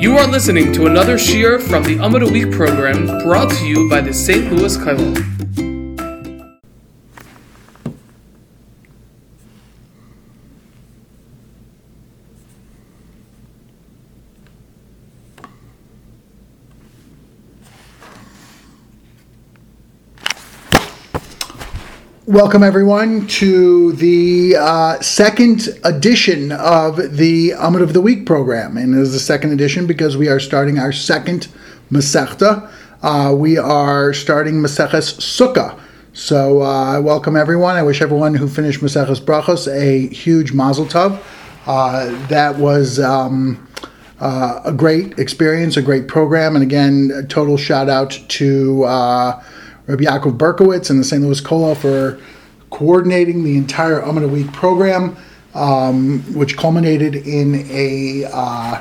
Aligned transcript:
You 0.00 0.16
are 0.16 0.26
listening 0.26 0.72
to 0.72 0.86
another 0.86 1.18
Shiur 1.18 1.60
from 1.60 1.82
the 1.82 1.96
Amud 1.96 2.32
Week 2.32 2.50
program 2.50 3.04
brought 3.22 3.50
to 3.50 3.66
you 3.66 3.86
by 3.86 4.00
the 4.00 4.14
St. 4.14 4.50
Louis 4.50 4.74
Kollel. 4.78 5.69
Welcome, 22.30 22.62
everyone, 22.62 23.26
to 23.26 23.90
the 23.90 24.54
uh, 24.56 25.00
second 25.00 25.68
edition 25.82 26.52
of 26.52 27.16
the 27.16 27.50
Amud 27.50 27.82
of 27.82 27.92
the 27.92 28.00
Week 28.00 28.24
program. 28.24 28.76
And 28.76 28.94
it 28.94 29.00
is 29.00 29.12
the 29.12 29.18
second 29.18 29.50
edition 29.50 29.88
because 29.88 30.16
we 30.16 30.28
are 30.28 30.38
starting 30.38 30.78
our 30.78 30.92
second 30.92 31.48
Masechta. 31.90 32.70
Uh, 33.02 33.34
we 33.34 33.58
are 33.58 34.12
starting 34.12 34.62
Maseches 34.62 35.18
Sukkah. 35.18 35.76
So 36.12 36.62
I 36.62 36.98
uh, 36.98 37.00
welcome 37.00 37.34
everyone. 37.34 37.74
I 37.74 37.82
wish 37.82 38.00
everyone 38.00 38.34
who 38.34 38.46
finished 38.46 38.80
Maseches 38.80 39.20
Brachos 39.20 39.66
a 39.66 40.06
huge 40.14 40.52
mazel 40.52 40.86
tov. 40.86 41.20
Uh, 41.66 42.28
that 42.28 42.54
was 42.58 43.00
um, 43.00 43.66
uh, 44.20 44.60
a 44.64 44.72
great 44.72 45.18
experience, 45.18 45.76
a 45.76 45.82
great 45.82 46.06
program. 46.06 46.54
And 46.54 46.62
again, 46.62 47.10
a 47.12 47.24
total 47.24 47.56
shout 47.56 47.88
out 47.88 48.16
to 48.28 48.84
uh, 48.84 49.42
Rabbi 49.90 50.04
Yaakov 50.04 50.38
Berkowitz 50.38 50.88
and 50.88 51.00
the 51.00 51.04
St. 51.04 51.20
Louis 51.20 51.40
Kollel 51.40 51.76
for 51.76 52.20
coordinating 52.70 53.42
the 53.42 53.56
entire 53.56 54.00
Amud 54.00 54.24
a 54.24 54.28
Week 54.28 54.50
program, 54.52 55.16
um, 55.54 56.20
which 56.32 56.56
culminated 56.56 57.16
in 57.16 57.66
a 57.70 58.24
uh, 58.32 58.80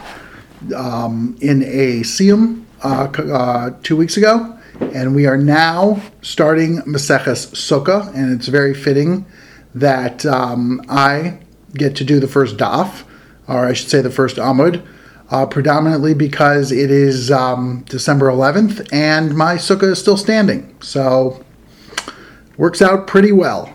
um, 0.75 1.35
in 1.41 1.63
a 1.63 2.01
Siyum 2.01 2.63
uh, 2.83 3.05
uh, 3.33 3.71
two 3.81 3.97
weeks 3.97 4.17
ago, 4.17 4.55
and 4.79 5.15
we 5.15 5.25
are 5.25 5.37
now 5.37 5.99
starting 6.21 6.77
Maseches 6.81 7.47
Sukkah, 7.55 8.13
and 8.13 8.31
it's 8.31 8.47
very 8.47 8.75
fitting 8.75 9.25
that 9.73 10.27
um, 10.27 10.79
I 10.89 11.39
get 11.73 11.95
to 11.95 12.03
do 12.03 12.19
the 12.19 12.27
first 12.27 12.57
daf, 12.57 13.03
or 13.47 13.65
I 13.65 13.73
should 13.73 13.89
say 13.89 14.01
the 14.01 14.11
first 14.11 14.35
Amud 14.35 14.85
uh, 15.31 15.45
predominantly 15.45 16.13
because 16.13 16.71
it 16.71 16.91
is 16.91 17.31
um, 17.31 17.83
December 17.87 18.27
11th 18.27 18.87
and 18.91 19.35
my 19.35 19.55
sukkah 19.55 19.91
is 19.91 19.99
still 19.99 20.17
standing. 20.17 20.75
So, 20.81 21.43
works 22.57 22.81
out 22.81 23.07
pretty 23.07 23.31
well. 23.31 23.73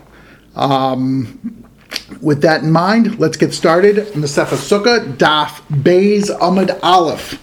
Um, 0.55 1.63
with 2.21 2.41
that 2.41 2.63
in 2.63 2.71
mind, 2.71 3.19
let's 3.19 3.37
get 3.37 3.53
started. 3.53 3.97
Masechah 4.13 4.47
Sukkah, 4.47 5.17
Daf 5.17 5.61
Beis 5.69 6.29
Amud 6.39 6.77
Aleph. 6.83 7.41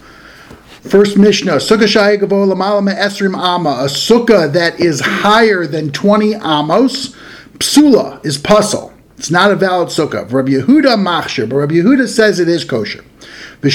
First 0.81 1.17
Mishnah, 1.17 1.53
Sukkah 1.53 1.83
Shaya 1.83 2.19
Gavo 2.19 2.51
Lamala 2.51 2.93
Esrim 2.93 3.37
Ama, 3.37 3.69
a 3.69 3.85
sukkah 3.85 4.51
that 4.51 4.79
is 4.79 4.99
higher 4.99 5.65
than 5.65 5.91
20 5.91 6.35
amos, 6.35 7.15
psula 7.59 8.23
is 8.25 8.37
pasul. 8.37 8.91
It's 9.17 9.31
not 9.31 9.51
a 9.51 9.55
valid 9.55 9.87
sukkah. 9.87 10.29
Rabbi 10.29 10.51
Yehuda 10.51 10.97
machshir, 10.97 11.47
but 11.47 11.55
Rabbi 11.55 11.75
Yehuda 11.75 12.07
says 12.09 12.39
it 12.39 12.49
is 12.49 12.65
kosher. 12.65 13.03
And 13.63 13.69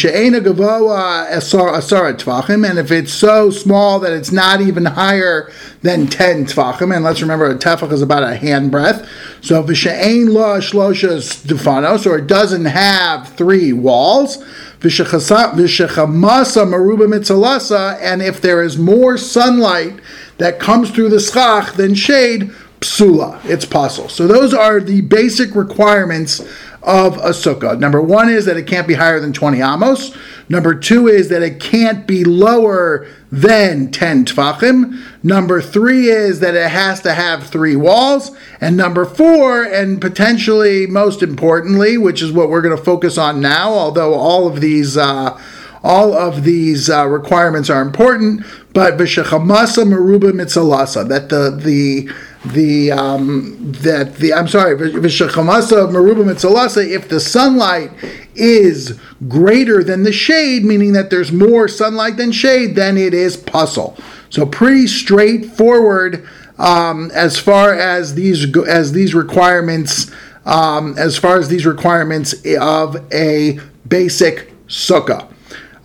if 2.78 2.90
it's 2.90 3.10
so 3.10 3.50
small 3.50 3.98
that 4.00 4.12
it's 4.12 4.30
not 4.30 4.60
even 4.60 4.84
higher 4.84 5.50
than 5.80 6.06
10 6.06 6.44
tefachim, 6.44 6.94
and 6.94 7.02
let's 7.02 7.22
remember 7.22 7.46
a 7.46 7.54
tefach 7.54 7.90
is 7.90 8.02
about 8.02 8.22
a 8.22 8.36
hand 8.36 8.70
breadth, 8.70 9.08
so 9.40 9.62
v'she'en 9.62 10.28
lo 10.28 10.58
shlosha 10.58 11.16
stefanos, 11.22 12.04
or 12.04 12.18
it 12.18 12.26
doesn't 12.26 12.66
have 12.66 13.28
three 13.30 13.72
walls, 13.72 14.36
v'shechamasa 14.80 16.66
maruba 16.66 17.06
mitzalasa, 17.08 17.98
and 18.02 18.20
if 18.20 18.42
there 18.42 18.62
is 18.62 18.76
more 18.76 19.16
sunlight 19.16 20.00
that 20.36 20.60
comes 20.60 20.90
through 20.90 21.08
the 21.08 21.18
schach 21.18 21.72
than 21.76 21.94
shade, 21.94 22.52
psula, 22.80 23.40
it's 23.44 23.64
pasul. 23.64 24.10
So 24.10 24.26
those 24.26 24.52
are 24.52 24.80
the 24.80 25.00
basic 25.00 25.54
requirements 25.54 26.42
of 26.82 27.16
a 27.18 27.30
sukkah. 27.30 27.78
Number 27.78 28.00
one 28.00 28.28
is 28.28 28.44
that 28.44 28.56
it 28.56 28.66
can't 28.66 28.86
be 28.86 28.94
higher 28.94 29.20
than 29.20 29.32
20 29.32 29.60
amos. 29.60 30.16
Number 30.48 30.74
two 30.74 31.08
is 31.08 31.28
that 31.28 31.42
it 31.42 31.60
can't 31.60 32.06
be 32.06 32.24
lower 32.24 33.06
than 33.30 33.90
10 33.90 34.24
tefachim. 34.24 34.98
Number 35.22 35.60
three 35.60 36.08
is 36.08 36.40
that 36.40 36.54
it 36.54 36.70
has 36.70 37.00
to 37.02 37.12
have 37.12 37.46
three 37.46 37.76
walls. 37.76 38.30
And 38.60 38.76
number 38.76 39.04
four, 39.04 39.64
and 39.64 40.00
potentially 40.00 40.86
most 40.86 41.22
importantly, 41.22 41.98
which 41.98 42.22
is 42.22 42.32
what 42.32 42.48
we're 42.48 42.62
going 42.62 42.76
to 42.76 42.82
focus 42.82 43.18
on 43.18 43.40
now, 43.40 43.72
although 43.72 44.14
all 44.14 44.46
of 44.46 44.60
these 44.60 44.96
uh, 44.96 45.38
all 45.84 46.12
of 46.12 46.42
these 46.42 46.90
uh, 46.90 47.06
requirements 47.06 47.70
are 47.70 47.80
important, 47.80 48.44
but 48.72 48.96
v'shechamasa 48.96 49.86
meruba 49.86 50.32
mitzalasa 50.32 51.08
that 51.08 51.28
the 51.28 51.50
the 51.50 52.10
the 52.44 52.92
um, 52.92 53.72
that 53.80 54.16
the 54.16 54.32
I'm 54.32 54.48
sorry, 54.48 54.76
v'shechamasa 54.76 55.90
meruba 55.90 56.24
mitzalasa. 56.24 56.88
If 56.88 57.08
the 57.08 57.20
sunlight 57.20 57.90
is 58.34 58.98
greater 59.26 59.82
than 59.82 60.04
the 60.04 60.12
shade, 60.12 60.64
meaning 60.64 60.92
that 60.92 61.10
there's 61.10 61.32
more 61.32 61.68
sunlight 61.68 62.16
than 62.16 62.32
shade, 62.32 62.76
then 62.76 62.96
it 62.96 63.14
is 63.14 63.36
pasul. 63.36 63.98
So 64.30 64.46
pretty 64.46 64.86
straightforward 64.86 66.26
um, 66.58 67.10
as 67.12 67.38
far 67.38 67.72
as 67.74 68.14
these 68.14 68.56
as 68.66 68.92
these 68.92 69.14
requirements. 69.14 70.10
Um, 70.44 70.96
as 70.96 71.18
far 71.18 71.38
as 71.38 71.48
these 71.48 71.66
requirements 71.66 72.34
of 72.58 72.96
a 73.12 73.60
basic 73.86 74.50
sukkah. 74.66 75.30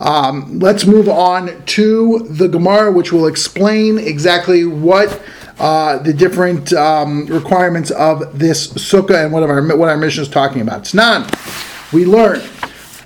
Um, 0.03 0.59
let's 0.59 0.85
move 0.85 1.07
on 1.07 1.63
to 1.65 2.27
the 2.29 2.49
Gemara, 2.49 2.91
which 2.91 3.13
will 3.13 3.25
explain 3.25 3.97
exactly 3.97 4.65
what 4.65 5.21
uh, 5.59 5.97
the 5.99 6.11
different 6.11 6.73
um, 6.73 7.25
requirements 7.27 7.89
of 7.91 8.37
this 8.37 8.67
sukkah 8.73 9.23
and 9.23 9.31
what 9.31 9.43
our 9.43 9.77
what 9.77 9.87
our 9.87 9.95
Mishnah 9.95 10.23
is 10.23 10.27
talking 10.27 10.61
about. 10.61 10.83
Tnan, 10.83 11.23
we 11.93 12.05
learn. 12.05 12.41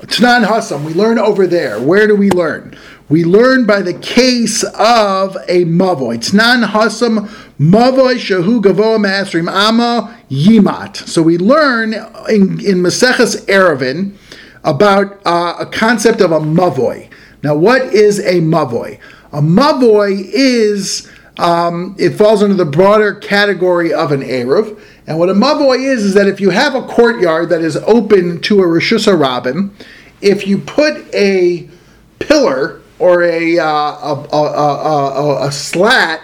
Tnan 0.08 0.46
Hasam, 0.46 0.84
we 0.86 0.96
learn 0.96 1.20
over 1.20 1.46
there. 1.46 1.80
Where 1.80 2.08
do 2.08 2.16
we 2.16 2.32
learn? 2.32 2.76
We 3.10 3.24
learn 3.24 3.68
by 3.68 3.84
the 3.84 3.94
case 3.94 4.64
of 4.64 5.36
a 5.48 5.66
mavoy. 5.66 6.18
Tnan 6.18 6.66
Hasam 6.66 7.28
mavoy 7.60 8.16
shahu 8.16 8.60
gavoa 8.60 8.98
masrim 8.98 9.52
ama 9.52 10.18
yimat. 10.32 10.98
So 11.08 11.22
we 11.22 11.38
learn 11.38 11.94
in, 11.94 12.60
in 12.66 12.82
Maseches 12.82 13.46
Eruvin 13.46 14.18
about 14.64 15.20
uh, 15.26 15.56
a 15.60 15.66
concept 15.66 16.22
of 16.22 16.32
a 16.32 16.40
mavoy. 16.40 17.10
Now, 17.44 17.56
what 17.56 17.94
is 17.94 18.20
a 18.20 18.42
mavoy? 18.42 19.00
A 19.32 19.42
mavoy 19.42 20.30
is 20.32 21.12
um, 21.38 21.96
it 22.00 22.12
falls 22.12 22.42
under 22.42 22.56
the 22.56 22.66
broader 22.66 23.16
category 23.16 23.94
of 23.94 24.12
an 24.12 24.22
eruv. 24.22 24.80
And 25.06 25.20
what 25.20 25.30
a 25.30 25.34
mavoy 25.34 25.80
is 25.80 26.04
is 26.04 26.14
that 26.16 26.28
if 26.28 26.42
you 26.42 26.50
have 26.50 26.76
a 26.76 26.82
courtyard 26.82 27.50
that 27.50 27.62
is 27.62 27.78
open 27.78 28.42
to 28.42 28.62
a 28.62 28.66
rishus 28.66 29.08
harabim, 29.08 29.72
if 30.22 30.48
you 30.48 30.58
put 30.58 31.14
a 31.14 31.70
pillar 32.20 32.82
or 33.00 33.24
a, 33.24 33.60
uh, 33.60 33.66
a, 33.66 34.28
a, 34.34 35.48
a, 35.48 35.52
slat 35.52 36.22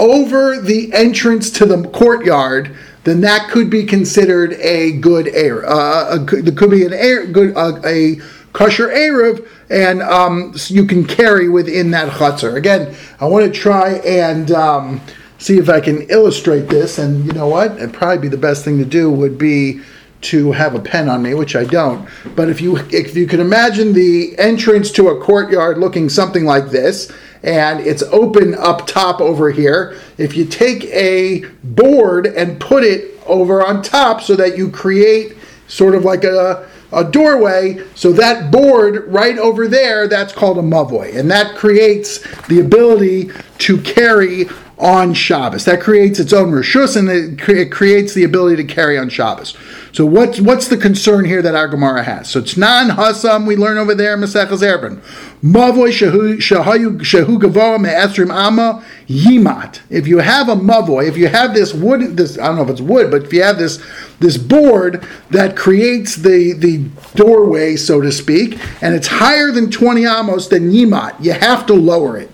over 0.00 0.60
the 0.60 0.92
entrance 0.92 1.50
to 1.52 1.64
the 1.64 1.88
courtyard, 1.90 2.76
then 3.10 3.20
that 3.22 3.50
could 3.50 3.68
be 3.68 3.84
considered 3.84 4.52
a 4.54 4.92
good 4.92 5.26
air. 5.28 5.68
Uh, 5.68 6.18
there 6.18 6.54
could 6.54 6.70
be 6.70 6.86
an 6.86 6.92
air, 6.92 7.26
good 7.26 7.56
uh, 7.56 7.80
a 7.84 8.20
kosher 8.52 8.86
eruv, 8.86 9.46
and 9.68 10.00
um, 10.02 10.56
so 10.56 10.72
you 10.72 10.86
can 10.86 11.04
carry 11.04 11.48
within 11.48 11.90
that 11.90 12.12
chatzer. 12.12 12.56
Again, 12.56 12.94
I 13.18 13.26
want 13.26 13.52
to 13.52 13.60
try 13.60 13.94
and 13.94 14.52
um, 14.52 15.00
see 15.38 15.58
if 15.58 15.68
I 15.68 15.80
can 15.80 16.02
illustrate 16.02 16.68
this. 16.68 16.98
And 16.98 17.26
you 17.26 17.32
know 17.32 17.48
what? 17.48 17.72
It'd 17.72 17.92
probably 17.92 18.18
be 18.18 18.28
the 18.28 18.36
best 18.36 18.64
thing 18.64 18.78
to 18.78 18.84
do 18.84 19.10
would 19.10 19.38
be 19.38 19.80
to 20.22 20.52
have 20.52 20.74
a 20.74 20.80
pen 20.80 21.08
on 21.08 21.22
me, 21.22 21.34
which 21.34 21.56
I 21.56 21.64
don't. 21.64 22.08
But 22.36 22.48
if 22.48 22.60
you 22.60 22.76
if 22.76 23.16
you 23.16 23.26
can 23.26 23.40
imagine 23.40 23.92
the 23.92 24.38
entrance 24.38 24.90
to 24.92 25.08
a 25.08 25.20
courtyard 25.20 25.78
looking 25.78 26.08
something 26.08 26.44
like 26.44 26.70
this 26.70 27.10
and 27.42 27.80
it's 27.80 28.02
open 28.04 28.54
up 28.54 28.86
top 28.86 29.20
over 29.20 29.50
here. 29.50 29.98
If 30.18 30.36
you 30.36 30.44
take 30.44 30.84
a 30.86 31.44
board 31.64 32.26
and 32.26 32.60
put 32.60 32.84
it 32.84 33.18
over 33.26 33.64
on 33.64 33.82
top 33.82 34.20
so 34.22 34.36
that 34.36 34.58
you 34.58 34.70
create 34.70 35.36
sort 35.66 35.94
of 35.94 36.04
like 36.04 36.24
a, 36.24 36.68
a 36.92 37.04
doorway, 37.04 37.82
so 37.94 38.12
that 38.12 38.50
board 38.50 39.06
right 39.06 39.38
over 39.38 39.68
there, 39.68 40.08
that's 40.08 40.32
called 40.32 40.58
a 40.58 40.62
mavoy. 40.62 41.16
And 41.16 41.30
that 41.30 41.56
creates 41.56 42.18
the 42.48 42.60
ability 42.60 43.30
to 43.58 43.80
carry 43.80 44.46
on 44.80 45.12
Shabbos. 45.12 45.66
That 45.66 45.80
creates 45.80 46.18
its 46.18 46.32
own 46.32 46.50
rishus 46.50 46.96
and 46.96 47.08
it, 47.08 47.38
cre- 47.40 47.52
it, 47.52 47.72
creates 47.72 48.14
the 48.14 48.24
ability 48.24 48.56
to 48.56 48.64
carry 48.64 48.98
on 48.98 49.10
Shabbos. 49.10 49.56
So 49.92 50.06
what's 50.06 50.40
what's 50.40 50.68
the 50.68 50.76
concern 50.76 51.24
here 51.24 51.42
that 51.42 51.54
our 51.54 51.68
Gemara 51.68 52.02
has? 52.02 52.30
So 52.30 52.40
it's 52.40 52.56
non 52.56 52.90
hasam 52.90 53.46
we 53.46 53.56
learn 53.56 53.76
over 53.76 53.94
there 53.94 54.16
Maseches 54.16 54.62
Eruvin. 54.62 55.00
Mavoy 55.42 55.90
shahu 55.90 56.36
shahu 56.38 57.38
gavoa 57.38 58.30
ama 58.30 58.84
yimat. 59.08 59.80
If 59.90 60.06
you 60.06 60.18
have 60.18 60.48
a 60.48 60.54
mavoy, 60.54 61.08
if 61.08 61.16
you 61.16 61.28
have 61.28 61.54
this 61.54 61.74
wood, 61.74 62.16
this 62.16 62.38
I 62.38 62.46
don't 62.46 62.56
know 62.56 62.62
if 62.62 62.70
it's 62.70 62.80
wood, 62.80 63.10
but 63.10 63.24
if 63.24 63.32
you 63.32 63.42
have 63.42 63.58
this 63.58 63.84
this 64.20 64.38
board 64.38 65.06
that 65.30 65.56
creates 65.56 66.16
the 66.16 66.54
the 66.54 66.78
doorway, 67.14 67.76
so 67.76 68.00
to 68.00 68.10
speak, 68.12 68.58
and 68.82 68.94
it's 68.94 69.08
higher 69.08 69.50
than 69.50 69.70
20 69.70 70.06
amos, 70.06 70.48
then 70.48 70.70
yimat. 70.70 71.22
You 71.22 71.32
have 71.32 71.66
to 71.66 71.74
lower 71.74 72.16
it. 72.16 72.30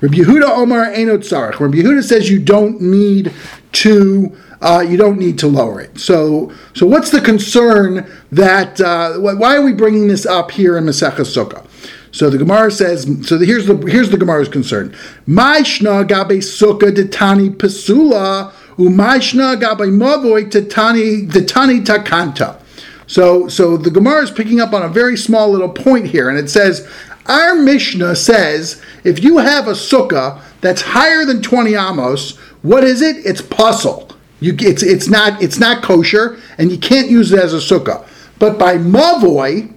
Rabbi 0.00 0.16
Yehuda 0.16 0.48
Omar 0.56 0.92
Einot 0.92 1.24
Sarach. 1.24 1.58
Rabbi 1.58 1.78
Yehuda 1.78 2.02
says 2.02 2.30
you 2.30 2.38
don't 2.38 2.80
need 2.80 3.32
to 3.72 4.36
uh, 4.60 4.84
you 4.86 4.96
don't 4.96 5.18
need 5.18 5.38
to 5.38 5.46
lower 5.46 5.80
it. 5.80 5.98
So 5.98 6.52
so 6.74 6.86
what's 6.86 7.10
the 7.10 7.20
concern 7.20 8.10
that 8.32 8.80
uh, 8.80 9.14
why 9.18 9.56
are 9.56 9.62
we 9.62 9.72
bringing 9.72 10.08
this 10.08 10.26
up 10.26 10.50
here 10.50 10.76
in 10.76 10.84
Maseches 10.84 11.34
Sukkah? 11.34 11.66
So 12.12 12.30
the 12.30 12.38
Gemara 12.38 12.70
says, 12.70 13.02
so 13.28 13.36
the, 13.36 13.44
here's 13.44 13.66
the 13.66 13.76
here's 13.76 14.10
the 14.10 14.16
Gemara's 14.16 14.48
concern. 14.48 14.94
Maishna 15.28 16.06
gabe 16.06 16.40
sukkah 16.40 16.90
detani 16.90 17.54
pesula 17.54 18.52
umaishna 18.78 19.60
gabe 19.60 19.90
mavoy 19.90 20.50
tetani 20.50 21.28
detani 21.30 21.84
takanta. 21.84 22.58
So 23.06 23.48
so 23.48 23.76
the 23.76 23.90
Gemara 23.90 24.22
is 24.22 24.30
picking 24.30 24.60
up 24.60 24.72
on 24.72 24.82
a 24.82 24.88
very 24.88 25.16
small 25.16 25.50
little 25.50 25.68
point 25.68 26.06
here, 26.06 26.30
and 26.30 26.38
it 26.38 26.48
says 26.48 26.88
our 27.28 27.54
Mishnah 27.54 28.16
says 28.16 28.82
if 29.04 29.22
you 29.22 29.38
have 29.38 29.68
a 29.68 29.72
sukkah 29.72 30.40
that's 30.60 30.82
higher 30.82 31.24
than 31.24 31.42
20 31.42 31.74
amos, 31.74 32.36
what 32.62 32.84
is 32.84 33.02
it? 33.02 33.24
It's 33.24 33.42
pasul. 33.42 34.10
You, 34.40 34.54
it's, 34.58 34.82
it's, 34.82 35.08
not, 35.08 35.42
it's 35.42 35.58
not 35.58 35.82
kosher, 35.82 36.38
and 36.58 36.70
you 36.70 36.78
can't 36.78 37.10
use 37.10 37.32
it 37.32 37.38
as 37.38 37.54
a 37.54 37.58
sukkah. 37.58 38.06
But 38.38 38.58
by 38.58 38.76
mavoy, 38.76 39.72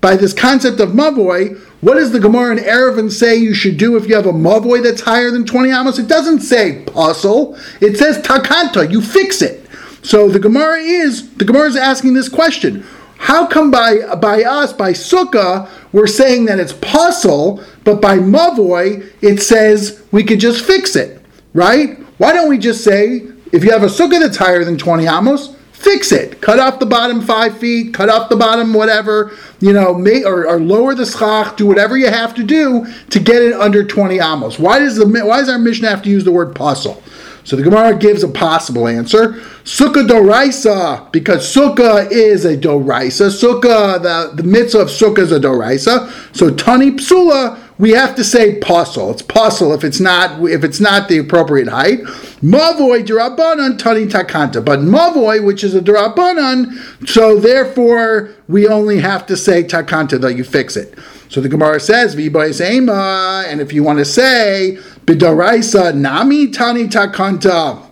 by 0.00 0.16
this 0.16 0.32
concept 0.32 0.80
of 0.80 0.90
mavoy, 0.90 1.58
what 1.82 1.94
does 1.94 2.12
the 2.12 2.20
Gemara 2.20 2.56
in 2.56 2.64
Eruvin 2.64 3.10
say 3.10 3.36
you 3.36 3.54
should 3.54 3.76
do 3.76 3.96
if 3.96 4.08
you 4.08 4.14
have 4.14 4.26
a 4.26 4.32
mavoy 4.32 4.82
that's 4.82 5.02
higher 5.02 5.30
than 5.30 5.44
20 5.44 5.70
amos? 5.70 5.98
It 5.98 6.08
doesn't 6.08 6.40
say 6.40 6.84
pasul. 6.86 7.58
It 7.80 7.96
says 7.96 8.18
takanta. 8.18 8.90
You 8.90 9.02
fix 9.02 9.42
it. 9.42 9.66
So 10.02 10.28
the 10.28 10.38
Gemara 10.38 10.78
is 10.78 11.34
the 11.34 11.44
Gemara 11.44 11.68
is 11.68 11.76
asking 11.76 12.14
this 12.14 12.28
question: 12.28 12.84
How 13.20 13.46
come 13.46 13.70
by 13.70 14.14
by 14.16 14.44
us 14.44 14.72
by 14.72 14.92
sukkah 14.92 15.68
we're 15.92 16.06
saying 16.06 16.46
that 16.46 16.58
it's 16.58 16.72
pasul, 16.72 17.62
but 17.84 18.00
by 18.00 18.16
mavoy 18.16 19.12
it 19.20 19.42
says 19.42 20.02
we 20.10 20.24
could 20.24 20.40
just 20.40 20.64
fix 20.64 20.96
it, 20.96 21.22
right? 21.52 21.98
Why 22.16 22.32
don't 22.32 22.48
we 22.48 22.56
just 22.56 22.82
say 22.82 23.28
if 23.52 23.62
you 23.62 23.72
have 23.72 23.82
a 23.82 23.88
sukkah 23.88 24.18
that's 24.18 24.38
higher 24.38 24.64
than 24.64 24.78
20 24.78 25.06
amos, 25.06 25.54
fix 25.72 26.12
it. 26.12 26.40
Cut 26.40 26.58
off 26.58 26.78
the 26.78 26.86
bottom 26.86 27.20
five 27.20 27.58
feet, 27.58 27.92
cut 27.92 28.08
off 28.08 28.30
the 28.30 28.36
bottom 28.36 28.72
whatever, 28.72 29.36
you 29.60 29.74
know, 29.74 29.92
may, 29.92 30.24
or, 30.24 30.48
or 30.48 30.58
lower 30.58 30.94
the 30.94 31.04
schach, 31.04 31.58
do 31.58 31.66
whatever 31.66 31.98
you 31.98 32.08
have 32.08 32.34
to 32.36 32.42
do 32.42 32.86
to 33.10 33.20
get 33.20 33.42
it 33.42 33.52
under 33.52 33.84
20 33.84 34.18
amos. 34.18 34.58
Why 34.58 34.78
does 34.78 34.96
the 34.96 35.06
why 35.06 35.40
does 35.40 35.50
our 35.50 35.58
Mishnah 35.58 35.90
have 35.90 36.02
to 36.04 36.10
use 36.10 36.24
the 36.24 36.32
word 36.32 36.54
pasul? 36.54 37.02
So 37.44 37.56
the 37.56 37.62
Gemara 37.62 37.96
gives 37.96 38.22
a 38.22 38.28
possible 38.28 38.86
answer. 38.86 39.32
Sukkah 39.64 40.06
doraisa, 40.06 41.10
because 41.12 41.52
sukkah 41.52 42.10
is 42.10 42.44
a 42.44 42.56
doraisa. 42.56 43.30
Sukkah, 43.30 44.02
the, 44.02 44.36
the 44.36 44.42
mitzvah 44.42 44.80
of 44.80 44.88
sukkah 44.88 45.18
is 45.18 45.32
a 45.32 45.40
doraisa. 45.40 46.36
So 46.36 46.54
tani 46.54 46.92
psula, 46.92 47.58
we 47.78 47.90
have 47.92 48.14
to 48.16 48.24
say 48.24 48.60
pasul. 48.60 49.12
It's 49.12 49.22
pasul 49.22 49.74
if 49.74 49.84
it's 49.84 50.00
not 50.00 50.42
if 50.50 50.64
it's 50.64 50.80
not 50.80 51.08
the 51.08 51.18
appropriate 51.18 51.68
height. 51.68 52.00
Mavoy 52.42 53.06
derabanan 53.06 53.78
tani 53.78 54.06
takanta, 54.06 54.62
but 54.62 54.80
mavoy, 54.80 55.42
which 55.44 55.64
is 55.64 55.74
a 55.74 55.80
derabanan, 55.80 56.76
so 57.08 57.40
therefore 57.40 58.30
we 58.48 58.68
only 58.68 58.98
have 59.00 59.24
to 59.26 59.36
say 59.36 59.64
takanta 59.64 60.20
that 60.20 60.36
you 60.36 60.44
fix 60.44 60.76
it. 60.76 60.94
So 61.30 61.40
the 61.40 61.48
Gemara 61.48 61.78
says, 61.78 62.16
V'bois 62.16 62.60
ema, 62.60 63.44
and 63.46 63.60
if 63.60 63.72
you 63.72 63.84
want 63.84 64.00
to 64.00 64.04
say, 64.04 64.78
B'daraisa 65.06 65.94
nami 65.94 66.48
tani 66.48 66.86
takanta, 66.86 67.82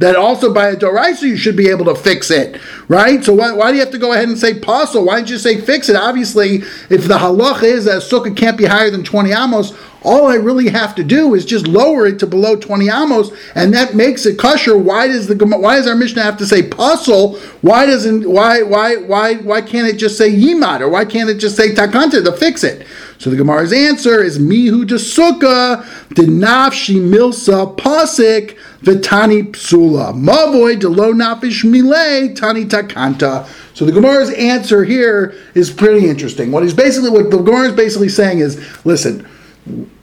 that 0.00 0.16
also 0.16 0.52
by 0.52 0.68
a 0.68 0.76
doraisa 0.76 1.22
you 1.22 1.36
should 1.36 1.56
be 1.56 1.68
able 1.68 1.84
to 1.84 1.94
fix 1.94 2.30
it, 2.30 2.58
right? 2.88 3.22
So 3.22 3.34
why, 3.34 3.52
why 3.52 3.70
do 3.70 3.76
you 3.76 3.82
have 3.82 3.92
to 3.92 3.98
go 3.98 4.12
ahead 4.12 4.28
and 4.28 4.38
say 4.38 4.58
pasul? 4.58 5.04
Why 5.04 5.16
don't 5.16 5.28
you 5.28 5.36
say 5.36 5.60
fix 5.60 5.90
it? 5.90 5.96
Obviously, 5.96 6.62
if 6.88 7.06
the 7.06 7.18
halach 7.18 7.62
is 7.62 7.84
that 7.84 8.00
sukkah 8.00 8.34
can't 8.34 8.56
be 8.56 8.64
higher 8.64 8.90
than 8.90 9.04
20 9.04 9.30
amos, 9.30 9.74
all 10.02 10.26
I 10.26 10.36
really 10.36 10.70
have 10.70 10.94
to 10.94 11.04
do 11.04 11.34
is 11.34 11.44
just 11.44 11.66
lower 11.66 12.06
it 12.06 12.18
to 12.20 12.26
below 12.26 12.56
20 12.56 12.88
amos, 12.88 13.30
and 13.54 13.74
that 13.74 13.94
makes 13.94 14.24
it 14.24 14.38
kosher. 14.38 14.78
Why 14.78 15.06
does 15.06 15.26
the 15.26 15.36
why 15.36 15.76
does 15.76 15.86
our 15.86 15.94
Mishnah 15.94 16.22
have 16.22 16.38
to 16.38 16.46
say 16.46 16.62
pasul? 16.62 17.36
Why 17.60 17.84
doesn't 17.84 18.28
why 18.28 18.62
why 18.62 18.96
why 18.96 19.34
why 19.34 19.60
can't 19.60 19.86
it 19.86 19.98
just 19.98 20.16
say 20.16 20.32
yimad 20.32 20.80
or 20.80 20.88
why 20.88 21.04
can't 21.04 21.28
it 21.28 21.36
just 21.36 21.56
say 21.56 21.74
takanta 21.74 22.24
to 22.24 22.32
fix 22.32 22.64
it? 22.64 22.86
So 23.20 23.30
the 23.30 23.36
Gemara's 23.36 23.72
answer 23.72 24.22
is 24.22 24.38
mihu 24.38 24.84
de 24.84 24.96
sukkah 24.96 25.84
de 26.14 26.22
nafshi 26.22 26.96
milsa 26.96 27.76
pasik 27.76 28.56
v'tani 28.82 29.52
psula 29.52 30.12
mavoy 30.14 30.80
de 30.80 30.88
lo 30.88 31.12
nafish 31.12 31.62
mile 31.62 32.34
tani 32.34 32.64
takanta. 32.64 33.46
So 33.74 33.84
the 33.84 33.92
Gemara's 33.92 34.30
answer 34.30 34.84
here 34.84 35.34
is 35.54 35.70
pretty 35.70 36.08
interesting. 36.08 36.50
What 36.50 36.64
he's 36.64 36.74
basically 36.74 37.10
what 37.10 37.30
the 37.30 37.36
Gemara 37.36 37.68
is 37.68 37.76
basically 37.76 38.08
saying 38.08 38.40
is, 38.40 38.58
listen 38.84 39.26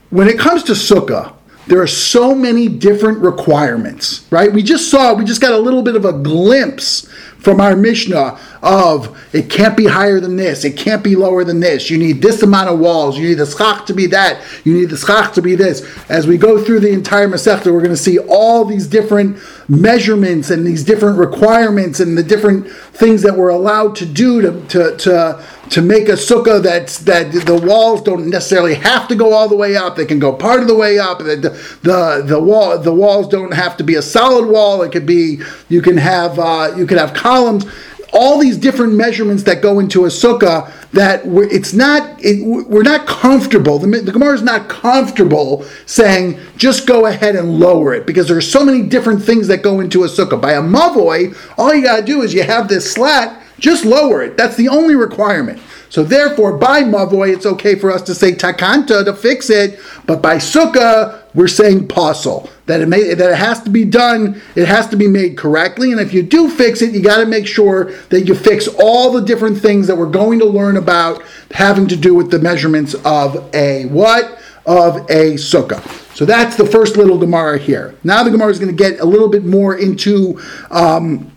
when 0.10 0.28
it 0.28 0.40
comes 0.40 0.64
to 0.64 0.74
sukkah, 0.74 1.34
there 1.68 1.82
are 1.82 1.88
so 1.88 2.34
many 2.34 2.70
different 2.70 3.20
requirements, 3.20 4.26
right? 4.32 4.52
We 4.52 4.64
just 4.64 4.90
saw, 4.90 5.14
we 5.14 5.26
just 5.26 5.42
got 5.42 5.52
a 5.52 5.58
little 5.58 5.82
bit 5.82 5.96
of 5.96 6.06
a 6.06 6.14
glimpse 6.14 7.10
from 7.40 7.60
our 7.60 7.76
Mishnah 7.76 8.40
of 8.62 9.18
it 9.34 9.50
can't 9.50 9.78
be 9.78 9.86
higher 9.86 10.20
than 10.20 10.36
this, 10.36 10.64
it 10.66 10.78
can't 10.78 11.04
be 11.04 11.16
lower 11.16 11.44
than 11.44 11.60
this. 11.60 11.90
You 11.90 11.98
need 11.98 12.22
this 12.22 12.44
amount 12.44 12.70
of 12.70 12.80
walls, 12.80 13.18
you 13.18 13.28
need 13.30 13.36
the 13.36 13.46
schach 13.46 13.86
to 13.88 13.94
be 13.94 14.08
that, 14.08 14.42
you 14.64 14.74
need 14.74 14.90
the 14.90 14.98
schach 14.98 15.34
to 15.34 15.42
be 15.42 15.56
this. 15.56 15.88
As 16.10 16.28
we 16.28 16.38
go 16.38 16.64
through 16.64 16.82
the 16.82 16.92
entire 16.92 17.28
Masechta, 17.28 17.72
we're 17.72 17.82
going 17.82 17.90
to 17.90 17.98
see 17.98 18.20
all 18.20 18.66
these 18.66 18.88
different 18.88 19.38
measurements 19.70 20.50
and 20.50 20.66
these 20.66 20.84
different 20.84 21.18
requirements 21.18 22.00
and 22.00 22.18
the 22.18 22.24
different 22.24 22.70
things 22.70 23.22
that 23.22 23.36
we're 23.36 23.50
allowed 23.50 23.96
to 23.98 24.06
do 24.06 24.42
to, 24.42 24.68
to, 24.68 24.98
to, 24.98 25.44
to 25.70 25.82
make 25.82 26.08
a 26.08 26.14
sukkah 26.14 26.62
that's 26.62 27.00
that 27.00 27.32
the 27.32 27.56
walls 27.56 28.02
don't 28.02 28.30
necessarily 28.30 28.76
have 28.76 29.08
to 29.08 29.16
go 29.16 29.34
all 29.34 29.48
the 29.48 29.56
way 29.56 29.76
up. 29.76 29.96
They 29.96 30.06
can 30.06 30.20
go 30.20 30.34
part 30.34 30.62
of 30.62 30.68
the 30.68 30.76
way 30.76 30.98
up. 30.98 31.20
The, 31.20 31.36
the, 31.84 32.24
the 32.26 32.40
wall 32.40 32.78
the 32.80 32.94
walls 32.94 33.28
don't 33.28 33.54
have 33.54 33.78
to 33.78 33.84
be 33.84 33.96
a 33.96 34.02
solid 34.02 34.48
wall. 34.48 34.82
It 34.82 34.92
could 34.92 35.06
be 35.06 35.40
you 35.70 35.82
can 35.82 35.98
have 35.98 36.40
uh, 36.40 36.74
you 36.78 36.86
can 36.86 36.98
have 36.98 37.14
columns 37.14 37.66
all 38.14 38.40
these 38.40 38.58
different 38.58 38.94
measurements 38.94 39.44
that 39.44 39.62
go 39.62 39.80
into 39.80 40.06
a 40.06 40.08
sukkah 40.08 40.72
that 40.92 41.22
it's 41.26 41.74
not 41.74 42.18
it, 42.24 42.44
we're 42.46 42.84
not 42.84 43.06
comfortable. 43.06 43.80
The, 43.80 43.88
the 44.02 44.12
gemara 44.12 44.34
is 44.34 44.42
not 44.42 44.70
comfortable 44.70 45.64
saying 45.86 46.40
just 46.56 46.88
go 46.88 47.06
ahead 47.06 47.36
and 47.36 47.60
lower 47.60 47.94
it 47.94 48.06
because 48.06 48.28
there 48.28 48.38
are 48.38 48.42
so 48.42 48.64
many 48.64 48.84
different 48.84 49.24
things 49.24 49.48
that 49.48 49.62
go 49.62 49.80
into 49.80 50.04
a 50.04 50.08
sukkah. 50.08 50.40
By 50.40 50.54
a 50.54 50.62
mavoy 50.62 51.38
all 51.58 51.74
you 51.74 51.84
got 51.84 51.98
to 51.98 52.06
do 52.06 52.22
is 52.22 52.34
you 52.34 52.44
have 52.44 52.68
this 52.68 52.92
slat 52.92 53.44
just 53.60 53.86
lower 53.86 54.22
it. 54.22 54.38
That's 54.38 54.56
the 54.56 54.70
only 54.70 54.96
requirement. 54.96 55.60
So 55.90 56.04
therefore, 56.04 56.58
by 56.58 56.84
Mavoy, 56.84 57.34
it's 57.34 57.46
okay 57.46 57.76
for 57.76 57.92
us 57.92 58.02
to 58.04 58.16
say 58.16 58.34
takanta 58.34 59.06
to 59.06 59.14
fix 59.14 59.50
it, 59.50 59.80
but 60.06 60.22
by 60.22 60.36
Sukkah, 60.36 61.24
we're 61.38 61.48
saying 61.48 61.88
pasul. 61.88 62.50
That 62.66 62.82
it 62.82 62.90
may, 62.90 63.14
that 63.14 63.32
it 63.32 63.38
has 63.38 63.62
to 63.62 63.70
be 63.70 63.86
done, 63.86 64.42
it 64.56 64.68
has 64.68 64.88
to 64.88 64.98
be 64.98 65.08
made 65.08 65.38
correctly, 65.38 65.92
and 65.92 66.02
if 66.02 66.12
you 66.12 66.24
do 66.24 66.50
fix 66.50 66.82
it, 66.82 66.94
you 66.94 67.02
got 67.02 67.18
to 67.18 67.28
make 67.28 67.46
sure 67.46 67.92
that 68.10 68.24
you 68.24 68.34
fix 68.34 68.68
all 68.80 69.12
the 69.12 69.22
different 69.22 69.60
things 69.60 69.86
that 69.86 69.96
we're 69.96 70.10
going 70.10 70.40
to 70.40 70.46
learn 70.46 70.78
about 70.78 71.24
having 71.52 71.88
to 71.90 71.96
do 71.96 72.16
with 72.16 72.32
the 72.32 72.40
measurements 72.40 72.96
of 73.06 73.50
a 73.54 73.86
what? 73.86 74.42
Of 74.66 74.98
a 75.12 75.36
sukkah. 75.36 75.82
So 76.16 76.26
that's 76.26 76.58
the 76.58 76.66
first 76.66 76.98
little 76.98 77.20
Gemara 77.20 77.60
here. 77.60 77.96
Now 78.04 78.24
the 78.24 78.32
Gemara 78.32 78.50
is 78.50 78.58
going 78.60 78.76
to 78.76 78.84
get 78.84 79.00
a 79.00 79.06
little 79.06 79.30
bit 79.30 79.46
more 79.46 79.78
into 79.78 80.42
um, 80.72 81.32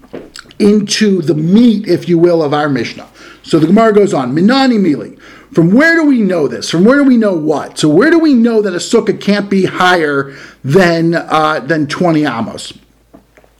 into 0.59 1.21
the 1.23 1.35
meat, 1.35 1.87
if 1.87 2.09
you 2.09 2.19
will, 2.19 2.43
of 2.43 2.55
our 2.55 2.69
Mishnah. 2.71 3.09
So 3.51 3.59
the 3.59 3.67
Gemara 3.67 3.93
goes 3.93 4.15
on, 4.15 4.33
Minani 4.33 4.79
Mili. 4.79 5.21
From 5.53 5.73
where 5.73 5.97
do 5.97 6.05
we 6.05 6.21
know 6.21 6.47
this? 6.47 6.71
From 6.71 6.85
where 6.85 6.99
do 6.99 7.03
we 7.03 7.17
know 7.17 7.35
what? 7.35 7.81
So 7.81 7.89
where 7.89 8.09
do 8.09 8.21
we 8.21 8.33
know 8.33 8.63
that 8.63 8.73
a 8.75 8.77
sukkah 8.77 9.21
can't 9.21 9.51
be 9.51 9.65
higher 9.65 10.37
than 10.63 11.17
uh, 11.17 11.59
than 11.59 11.89
20 11.89 12.25
amos? 12.25 12.73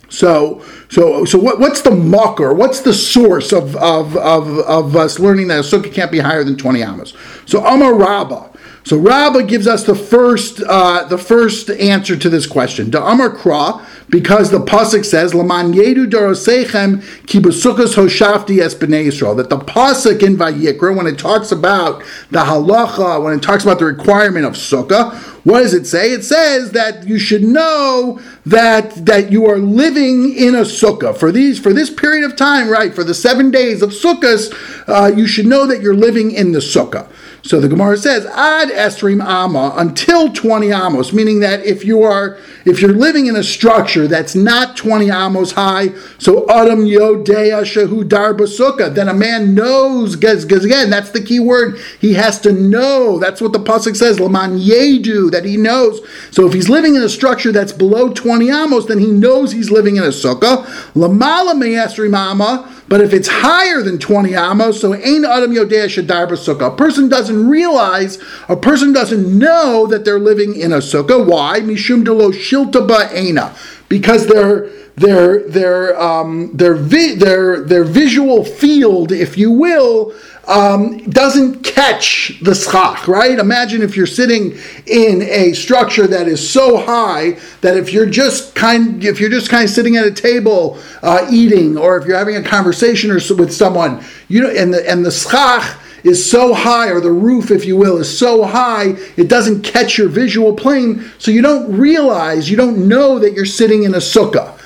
So, 0.09 0.65
so, 0.89 1.25
so 1.25 1.41
what, 1.41 1.59
what's 1.59 1.81
the 1.81 1.91
makor? 1.91 2.55
What's 2.55 2.83
the 2.83 2.95
source 2.95 3.53
of, 3.53 3.75
of, 3.77 4.17
of, 4.17 4.61
of 4.61 4.95
us 4.95 5.19
learning 5.19 5.49
that 5.49 5.59
a 5.59 5.63
sukkah 5.63 5.93
can't 5.93 6.13
be 6.13 6.21
higher 6.21 6.45
than 6.45 6.57
20 6.57 6.83
amos? 6.83 7.15
So, 7.47 7.65
Amar 7.67 7.95
Rabbah. 7.95 8.49
So 8.85 8.97
Rabbah 8.97 9.43
gives 9.43 9.67
us 9.67 9.85
the 9.85 9.95
first 9.95 10.63
uh, 10.67 11.05
the 11.05 11.19
first 11.19 11.69
answer 11.71 12.17
to 12.17 12.29
this 12.31 12.47
question. 12.47 12.91
Da 12.91 13.07
Amar 13.07 13.31
Kra 13.31 13.85
because 14.09 14.51
the 14.51 14.59
pasuk 14.59 15.05
says 15.05 15.35
"Laman 15.35 15.75
yedu 15.75 16.11
dorosechem 16.11 17.03
ki 17.27 17.41
besukkos 17.41 17.95
hoshafti 17.95 18.57
bnei 18.57 19.07
Yisrael." 19.07 19.37
That 19.37 19.51
the 19.51 19.59
pasuk 19.59 20.23
in 20.23 20.37
Vayikra, 20.37 20.97
when 20.97 21.07
it 21.07 21.19
talks 21.19 21.53
about 21.53 22.03
the 22.31 22.41
halacha, 22.41 23.23
when 23.23 23.35
it 23.35 23.43
talks 23.43 23.65
about 23.65 23.79
the 23.79 23.85
requirement 23.85 24.47
of 24.47 24.55
sukkah, 24.55 25.15
what 25.45 25.61
does 25.61 25.75
it 25.75 25.87
say? 25.87 26.13
It 26.13 26.25
says 26.25 26.73
that 26.73 27.07
you 27.07 27.19
should 27.19 27.43
know 27.43 28.19
that 28.47 29.07
that 29.07 29.31
you 29.31 29.47
are 29.47 29.59
living 29.59 30.35
in 30.35 30.55
a 30.55 30.63
sukkah 30.63 31.17
for 31.17 31.31
these 31.31 31.59
for 31.59 31.75
this 31.75 31.91
period 31.91 32.25
of 32.25 32.35
time, 32.35 32.69
right? 32.69 32.95
For 32.95 33.05
the 33.05 33.15
seven 33.15 33.51
days 33.51 33.83
of 33.83 33.91
sukkahs, 33.91 34.53
uh, 34.89 35.15
you 35.15 35.27
should 35.27 35.47
know 35.47 35.67
that 35.67 35.83
you're 35.83 35.95
living 35.95 36.31
in 36.31 36.53
the 36.53 36.61
sukkah. 36.61 37.09
So 37.43 37.59
the 37.59 37.69
Gemara 37.69 37.97
says 37.97 38.27
ad 38.27 38.69
esrim 38.69 39.25
ama 39.25 39.75
until 39.77 40.33
20 40.33 40.73
amos, 40.73 41.13
meaning 41.13 41.41
that 41.41 41.65
if 41.65 41.85
you 41.85 42.03
are 42.03 42.39
if 42.67 42.83
you're 42.83 42.93
living 42.93 43.27
in 43.27 43.37
a 43.37 43.43
structure 43.43 44.07
that's 44.07 44.35
not 44.35 44.77
20 44.77 45.11
amos 45.11 45.53
high, 45.53 45.89
so 46.19 46.49
adam 46.51 46.81
yodea 46.81 47.63
shehu 47.63 48.07
dar 48.07 48.35
basukah, 48.35 48.95
then 48.95 49.09
a 49.09 49.15
man 49.15 49.55
knows 49.55 50.17
because 50.17 50.65
again 50.65 50.91
that's 50.91 51.11
the 51.11 51.21
key 51.23 51.41
word. 51.41 51.79
He 51.99 52.13
has 52.15 52.39
to 52.41 52.53
know. 52.53 53.19
That's 53.19 53.41
what 53.41 53.53
the 53.53 53.61
pasuk 53.61 53.97
says. 53.97 54.21
Laman 54.21 54.59
yedu 54.59 55.31
that 55.31 55.45
he 55.45 55.57
knows. 55.57 56.01
So 56.31 56.47
if 56.47 56.53
he's 56.53 56.69
living 56.69 56.95
in 56.95 57.03
a 57.03 57.09
structure 57.09 57.53
that's 57.53 57.73
below 57.73 58.13
20 58.13 58.51
amos, 58.51 58.87
then 58.87 58.99
he 58.99 59.11
knows 59.11 59.53
he's 59.53 59.71
living 59.71 59.97
in 59.97 60.03
a 60.03 60.09
sukkah. 60.09 60.65
Lamala 60.95 61.57
me 61.57 61.75
esrim 61.75 62.15
ama. 62.15 62.77
But 62.91 63.01
if 63.01 63.13
it's 63.13 63.29
higher 63.29 63.83
than 63.83 64.01
20 64.01 64.35
amos, 64.35 64.81
so 64.81 64.93
ain 64.95 65.25
adam 65.25 65.53
yodea 65.53 65.87
shadar 65.87 66.27
sukkah. 66.33 66.73
A 66.73 66.77
person 66.77 67.09
doesn't 67.09 67.49
realize, 67.49 68.19
a 68.49 68.57
person 68.57 68.93
doesn't 68.93 69.39
know 69.39 69.87
that 69.87 70.05
they're 70.05 70.19
living 70.19 70.57
in 70.57 70.73
a 70.73 70.79
sukkah. 70.79 71.25
Why? 71.25 71.61
Mishum 71.61 72.05
delo 72.05 72.33
shilta 72.33 72.85
ba'ena. 72.85 73.57
Because 73.89 74.27
their 74.27 74.69
their 74.97 75.49
their 75.49 76.01
um, 76.01 76.57
their 76.57 76.75
vi- 76.75 77.15
their 77.15 77.61
their 77.63 77.85
visual 77.85 78.45
field, 78.45 79.13
if 79.13 79.39
you 79.39 79.51
will, 79.51 80.13
um, 80.47 80.99
doesn't 81.11 81.63
catch 81.63 82.39
the 82.43 82.55
schach, 82.55 83.07
right? 83.07 83.39
Imagine 83.39 83.83
if 83.83 83.97
you're 83.97 84.07
sitting 84.07 84.59
in 84.87 85.23
a 85.23 85.53
structure 85.53 86.07
that 86.07 86.27
is 86.27 86.49
so 86.49 86.79
high 86.79 87.39
that 87.61 87.77
if 87.77 87.93
you're 87.93 88.07
just 88.07 88.55
kind, 88.55 89.05
if 89.05 89.21
you're 89.21 89.31
just 89.31 89.49
kind 89.49 89.65
of 89.65 89.71
sitting 89.71 89.97
at 89.97 90.05
a 90.05 90.13
table 90.13 90.79
uh, 91.03 91.27
eating, 91.31 91.79
or 91.79 91.97
if 91.97 92.07
you're 92.07 92.19
having 92.19 92.37
a 92.37 92.43
conversation 92.43 93.11
or 93.11 93.21
so 93.21 93.35
with 93.37 93.53
someone, 93.53 94.03
you 94.29 94.43
know, 94.43 94.51
and 94.51 94.75
the 94.75 94.89
and 94.91 95.07
the 95.07 95.11
schach 95.11 95.79
is 96.03 96.31
so 96.31 96.55
high, 96.55 96.89
or 96.89 97.01
the 97.01 97.13
roof, 97.13 97.51
if 97.51 97.65
you 97.65 97.77
will, 97.77 97.99
is 97.99 98.19
so 98.19 98.43
high, 98.43 98.95
it 99.17 99.29
doesn't 99.29 99.63
catch 99.63 99.99
your 99.99 100.09
visual 100.09 100.55
plane, 100.55 101.05
so 101.19 101.31
you 101.31 101.43
don't 101.43 101.71
realize, 101.77 102.51
you 102.51 102.57
don't 102.57 102.89
know 102.89 103.19
that 103.19 103.35
you're 103.35 103.45
sitting 103.45 103.83
in 103.83 103.95
a 103.95 103.99
sukkah. 103.99 104.59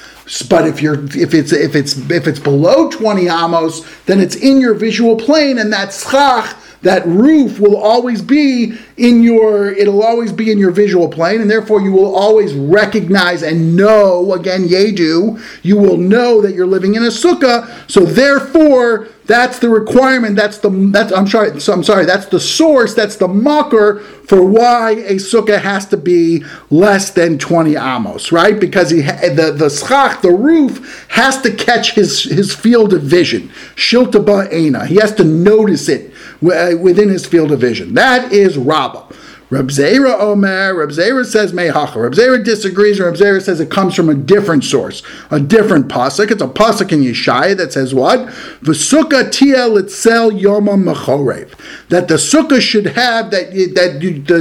But 0.49 0.67
if 0.67 0.81
you're 0.81 1.05
if 1.05 1.35
it's 1.35 1.53
if 1.53 1.75
it's 1.75 1.99
if 2.11 2.27
it's 2.27 2.39
below 2.39 2.91
20 2.91 3.29
amos, 3.29 3.85
then 4.07 4.21
it's 4.21 4.37
in 4.37 4.59
your 4.59 4.73
visual 4.75 5.17
plane, 5.17 5.59
and 5.59 5.73
that 5.73 5.93
schach, 5.93 6.57
that 6.85 7.05
roof 7.07 7.59
will 7.59 7.77
always 7.77 8.23
be 8.23 8.79
in 8.97 9.23
your 9.23 9.73
it'll 9.73 10.03
always 10.03 10.33
be 10.33 10.53
in 10.53 10.59
your 10.59 10.71
visual 10.71 11.09
plane, 11.09 11.41
and 11.41 11.51
therefore 11.51 11.81
you 11.81 11.93
will 11.93 12.15
always 12.15 12.55
recognize 12.55 13.43
and 13.43 13.77
know 13.77 14.33
again, 14.33 14.65
yedu, 14.69 15.43
you 15.63 15.77
will 15.77 15.97
know 15.97 16.41
that 16.41 16.55
you're 16.55 16.67
living 16.67 16.95
in 16.95 17.03
a 17.03 17.09
sukkah. 17.09 17.91
So 17.91 18.05
therefore, 18.05 19.09
that's 19.27 19.59
the 19.59 19.71
requirement. 19.71 20.37
That's 20.37 20.59
the 20.59 20.69
that's 20.69 21.13
I'm 21.13 21.27
sorry. 21.27 21.59
So 21.61 21.73
I'm 21.73 21.83
sorry. 21.83 22.05
That's 22.05 22.27
the 22.27 22.41
source. 22.41 22.95
That's 22.95 23.17
the 23.17 23.29
makor 23.29 24.03
for 24.03 24.45
why 24.45 24.91
a 24.91 25.15
sukkah 25.15 25.61
has 25.61 25.87
to 25.89 25.97
be 25.97 26.45
less 26.71 27.11
than 27.11 27.39
20 27.39 27.77
amos, 27.77 28.31
right? 28.31 28.61
Because 28.61 28.91
he 28.91 29.01
the 29.01 29.55
the 29.57 29.71
schach, 29.71 30.21
the 30.21 30.31
roof, 30.31 31.07
has 31.09 31.41
to 31.43 31.51
catch 31.51 31.93
his 31.93 32.25
his 32.25 32.55
field 32.55 32.93
of 32.93 33.03
vision. 33.03 33.49
Shilta 33.77 34.23
ba'ena. 34.23 34.87
He 34.87 34.97
has 34.97 35.15
to 35.15 35.25
notice 35.25 35.89
it 35.89 36.14
Uh, 36.45 36.77
within 36.79 37.09
his 37.09 37.25
field 37.25 37.53
of 37.53 37.61
vision. 37.61 37.95
That 37.95 38.33
is 38.33 38.59
Rabbah. 38.59 39.07
Reb 39.55 39.69
Zera 39.69 40.19
Omer, 40.19 40.75
Reb 40.75 40.89
Zera 40.89 41.25
says 41.25 41.53
Mehacha. 41.53 41.95
Reb 41.95 42.15
Zera 42.15 42.45
disagrees, 42.45 42.99
Reb 42.99 43.15
Zera 43.15 43.41
says 43.41 43.61
it 43.61 43.71
comes 43.71 43.95
from 43.95 44.09
a 44.09 44.15
different 44.15 44.65
source, 44.65 45.05
a 45.31 45.39
different 45.39 45.87
pasuk. 45.87 46.33
It's 46.33 46.43
a 46.43 46.49
pasuk 46.49 46.91
in 46.91 47.03
Yeshaya 47.03 47.57
that 47.59 47.73
says 47.73 47.95
what? 47.95 48.19
V'sukkah 48.63 49.31
tia 49.31 49.69
litzel 49.69 50.33
yoma 50.33 50.75
mechorev. 50.77 51.53
That 51.89 52.09
the 52.09 52.15
sukkah 52.15 52.61
should 52.61 52.87
have 52.87 53.31
that 53.31 53.53
that 53.77 54.01
the 54.01 54.19
the 54.19 54.39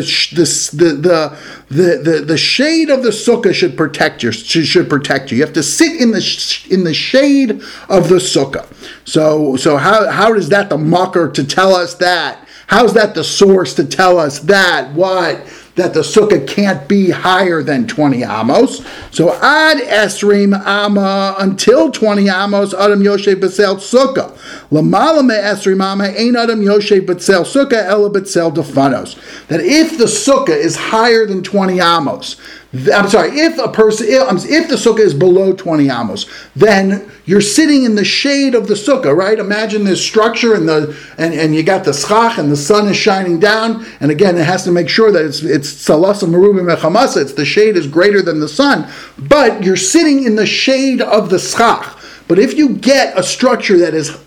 the 0.74 1.38
the, 1.70 1.98
the, 2.04 2.26
the 2.26 2.38
shade 2.38 2.90
of 2.90 3.04
the 3.04 3.10
sukkah 3.10 3.54
should 3.54 3.78
protect 3.78 4.24
you. 4.24 4.32
Should 4.32 4.90
protect 4.90 5.32
you. 5.32 5.38
You 5.38 5.44
have 5.44 5.54
to 5.54 5.64
sit 5.64 6.02
in 6.02 6.10
the 6.10 6.66
in 6.72 6.86
the 6.86 6.94
shade 6.94 7.62
of 7.88 8.10
the 8.10 8.16
sukkah. 8.16 8.66
So 9.06 9.58
so 9.58 9.78
how 9.78 10.10
how 10.10 10.34
is 10.34 10.50
that 10.50 10.72
the 10.72 10.78
makor 10.78 11.32
to 11.36 11.44
tell 11.44 11.76
us 11.76 11.94
that? 11.96 12.43
How's 12.68 12.94
that 12.94 13.14
the 13.16 13.24
source 13.24 13.74
to 13.76 13.86
tell 13.86 14.18
us 14.18 14.40
that? 14.40 14.92
What? 14.94 15.46
That 15.76 15.94
the 15.96 16.02
sukkah 16.02 16.48
can't 16.48 16.88
be 16.88 17.10
higher 17.10 17.64
than 17.64 17.88
20 17.88 18.24
amos. 18.24 18.86
So 19.10 19.34
ad 19.42 19.78
esrim 19.80 20.54
ama 20.66 21.36
until 21.40 21.92
20 21.92 22.30
amos 22.30 22.74
adam 22.76 23.02
yoshe 23.02 23.36
b'sel 23.36 23.78
sukkah. 23.78 24.38
Lamala 24.70 25.26
me 25.26 25.34
esrim 25.34 25.82
ama 25.84 26.06
ain 26.06 26.36
adam 26.36 26.62
yoshe 26.62 27.02
b'sel 27.02 27.42
sukkah 27.42 27.86
ela 27.86 28.10
b'sel 28.12 28.54
defanos. 28.54 29.18
That 29.48 29.62
if 29.62 29.98
the 29.98 30.06
sukkah 30.06 30.50
is 30.50 30.76
higher 30.76 31.26
than 31.26 31.42
20 31.42 31.82
amos, 31.82 32.38
I'm 32.74 33.08
sorry, 33.08 33.38
if 33.38 33.60
a 33.60 33.68
person, 33.68 34.08
if, 34.10 34.46
if 34.50 34.68
the 34.68 34.76
sukkah 34.76 35.00
is 35.00 35.14
below 35.14 35.54
20 35.54 35.92
amos, 35.92 36.26
then 36.56 37.12
you're 37.26 37.40
sitting 37.40 37.84
in 37.84 37.94
the 37.94 38.04
shade 38.04 38.56
of 38.56 38.68
the 38.68 38.74
sukkah, 38.74 39.16
right? 39.16 39.38
Imagine 39.38 39.84
this 39.84 40.04
structure 40.04 40.56
and 40.56 40.68
the 40.68 40.98
and, 41.20 41.36
and 41.36 41.54
you 41.54 41.62
got 41.62 41.84
the 41.86 41.94
schach 41.94 42.40
and 42.40 42.52
the 42.52 42.58
sun 42.58 42.88
is 42.88 42.98
shining 42.98 43.40
down. 43.40 43.86
And 44.00 44.10
again, 44.10 44.36
it 44.38 44.46
has 44.46 44.64
to 44.64 44.72
make 44.72 44.90
sure 44.90 45.12
that 45.12 45.24
it's 45.24 45.44
it's 45.44 45.72
salasa 45.72 46.28
merubim 46.28 46.76
mechamasa, 46.76 47.22
it's 47.22 47.34
the 47.34 47.46
shade 47.46 47.78
is 47.78 47.86
greater 47.86 48.24
than 48.24 48.40
the 48.40 48.50
sun. 48.50 48.90
But 49.20 49.64
you're 49.64 49.78
sitting 49.78 50.24
in 50.24 50.36
the 50.36 50.48
shade 50.48 51.00
of 51.00 51.30
the 51.30 51.38
schach. 51.38 52.00
But 52.28 52.40
if 52.40 52.58
you 52.58 52.70
get 52.70 53.16
a 53.16 53.22
structure 53.22 53.78
that 53.78 53.94
is 53.94 54.18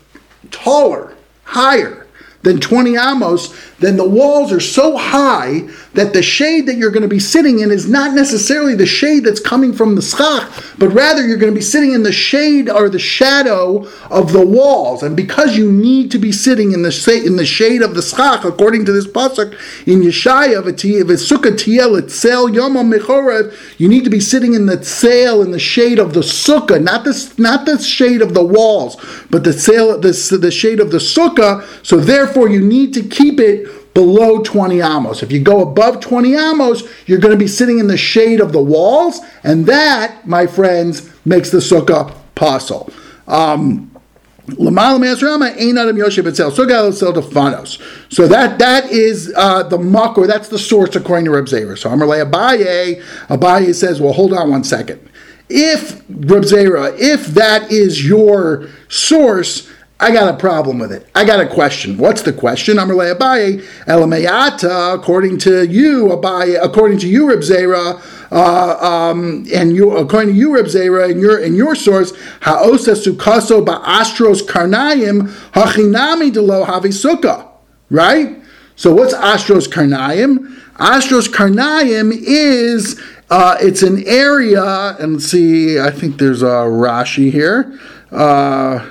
taller, 0.51 1.13
higher, 1.43 2.07
than 2.43 2.59
20 2.59 2.95
amos, 2.95 3.53
then 3.79 3.95
the 3.95 4.07
walls 4.07 4.51
are 4.51 4.59
so 4.59 4.97
high 4.97 5.61
that 5.93 6.13
the 6.13 6.23
shade 6.23 6.65
that 6.65 6.77
you're 6.77 6.91
going 6.91 7.03
to 7.03 7.07
be 7.07 7.19
sitting 7.19 7.59
in 7.59 7.69
is 7.69 7.87
not 7.87 8.15
necessarily 8.15 8.73
the 8.73 8.87
shade 8.87 9.23
that's 9.23 9.39
coming 9.39 9.71
from 9.71 9.93
the 9.93 10.01
schach, 10.01 10.51
but 10.79 10.89
rather 10.89 11.25
you're 11.25 11.37
going 11.37 11.53
to 11.53 11.57
be 11.57 11.63
sitting 11.63 11.93
in 11.93 12.01
the 12.01 12.11
shade 12.11 12.69
or 12.69 12.89
the 12.89 12.97
shadow 12.97 13.87
of 14.09 14.33
the 14.33 14.45
walls. 14.45 15.03
And 15.03 15.15
because 15.15 15.55
you 15.55 15.71
need 15.71 16.09
to 16.11 16.17
be 16.17 16.31
sitting 16.31 16.71
in 16.71 16.81
the 16.81 17.21
in 17.23 17.35
the 17.35 17.45
shade 17.45 17.83
of 17.83 17.93
the 17.93 18.01
schach, 18.01 18.43
according 18.43 18.85
to 18.85 18.91
this 18.91 19.05
pasuk 19.05 19.53
in 19.85 20.01
Yeshaya, 20.01 20.57
you 23.77 23.87
need 23.87 24.03
to 24.03 24.09
be 24.09 24.19
sitting 24.19 24.53
in 24.53 24.65
the 24.65 24.77
tzel 24.77 25.43
in 25.43 25.51
the 25.51 25.59
shade 25.59 25.99
of 25.99 26.13
the 26.13 26.21
sukkah, 26.21 26.81
not 26.81 27.03
the 27.03 27.33
not 27.37 27.65
the 27.65 27.77
shade 27.77 28.21
of 28.21 28.33
the 28.33 28.43
walls, 28.43 28.95
but 29.29 29.43
the 29.43 29.53
tzel 29.53 29.99
the, 29.99 30.37
the 30.41 30.51
shade 30.51 30.79
of 30.79 30.91
the 30.91 30.97
sukkah. 30.97 31.63
So 31.85 31.97
therefore, 31.97 32.49
you 32.49 32.61
need 32.61 32.93
to 32.95 33.03
keep 33.03 33.39
it 33.39 33.66
below 33.97 34.43
20 34.43 34.79
amos. 34.79 35.23
If 35.23 35.31
you 35.31 35.39
go 35.39 35.61
above 35.61 36.01
20 36.01 36.35
amos, 36.35 36.83
you're 37.07 37.17
going 37.17 37.31
to 37.31 37.37
be 37.37 37.47
sitting 37.47 37.79
in 37.79 37.87
the 37.87 37.97
shade 37.97 38.39
of 38.39 38.51
the 38.51 38.61
walls, 38.61 39.21
and 39.43 39.65
that, 39.65 40.27
my 40.27 40.45
friends, 40.45 41.09
makes 41.25 41.49
the 41.49 41.57
sukkah 41.57 42.13
pasul. 42.35 42.93
Um, 43.27 43.89
so 44.45 44.53
that 48.27 48.59
that 48.59 48.85
is 48.91 49.33
uh, 49.35 49.63
the 49.63 49.79
muck, 49.79 50.17
or 50.19 50.27
that's 50.27 50.47
the 50.47 50.59
source 50.59 50.95
according 50.95 51.25
to 51.25 51.31
Reb 51.31 51.45
Zera. 51.45 51.75
So 51.75 51.89
Amarle 51.89 52.23
Abaye, 52.23 53.01
Abaye 53.29 53.73
says, 53.73 53.99
well, 53.99 54.13
hold 54.13 54.31
on 54.31 54.51
one 54.51 54.63
second. 54.63 55.09
If 55.49 56.03
Reb 56.07 56.43
Zera, 56.43 56.95
if 56.99 57.25
that 57.27 57.71
is 57.71 58.07
your 58.07 58.69
source, 58.89 59.67
I 59.99 60.11
got 60.11 60.31
a 60.31 60.37
problem 60.37 60.77
with 60.77 60.91
it. 60.91 61.09
I 61.15 61.25
got 61.25 61.39
a 61.39 61.47
question. 61.47 61.97
What's 61.97 62.21
the 62.21 62.31
question? 62.31 62.77
Amarle 62.77 63.15
Abaye, 63.15 63.63
Elamayata, 63.85 64.93
according 64.93 65.39
to 65.39 65.65
you, 65.65 66.09
Abaye, 66.09 66.63
according 66.63 66.99
to 66.99 67.07
you, 67.07 67.27
Reb 67.27 67.39
Zera, 67.39 67.99
uh, 68.31 68.85
um, 68.85 69.47
and 69.51 69.75
you, 69.75 69.97
according 69.97 70.33
to 70.33 70.39
you, 70.39 70.53
Reb 70.53 70.65
Zera, 70.65 71.09
in 71.09 71.19
your 71.19 71.39
in 71.39 71.55
your 71.55 71.73
source, 71.73 72.11
Haosa 72.41 72.93
Sukaso 72.93 73.65
Astros 73.65 74.43
Karnayim 74.43 75.29
Hachinami 75.53 76.31
Delo 76.31 76.63
Havi 76.63 76.93
Sukkah. 76.93 77.47
Right? 77.89 78.39
So 78.75 78.93
what's 78.93 79.15
Astros 79.15 79.67
Karnayim? 79.67 80.59
Astros 80.75 81.27
Karnayim 81.27 82.13
is 82.15 83.01
uh, 83.31 83.57
it's 83.59 83.81
an 83.81 84.03
area, 84.05 84.95
and 84.99 85.23
see, 85.23 85.79
I 85.79 85.89
think 85.89 86.19
there's 86.19 86.43
a 86.43 86.67
Rashi 86.67 87.31
here. 87.31 87.79
Uh, 88.11 88.87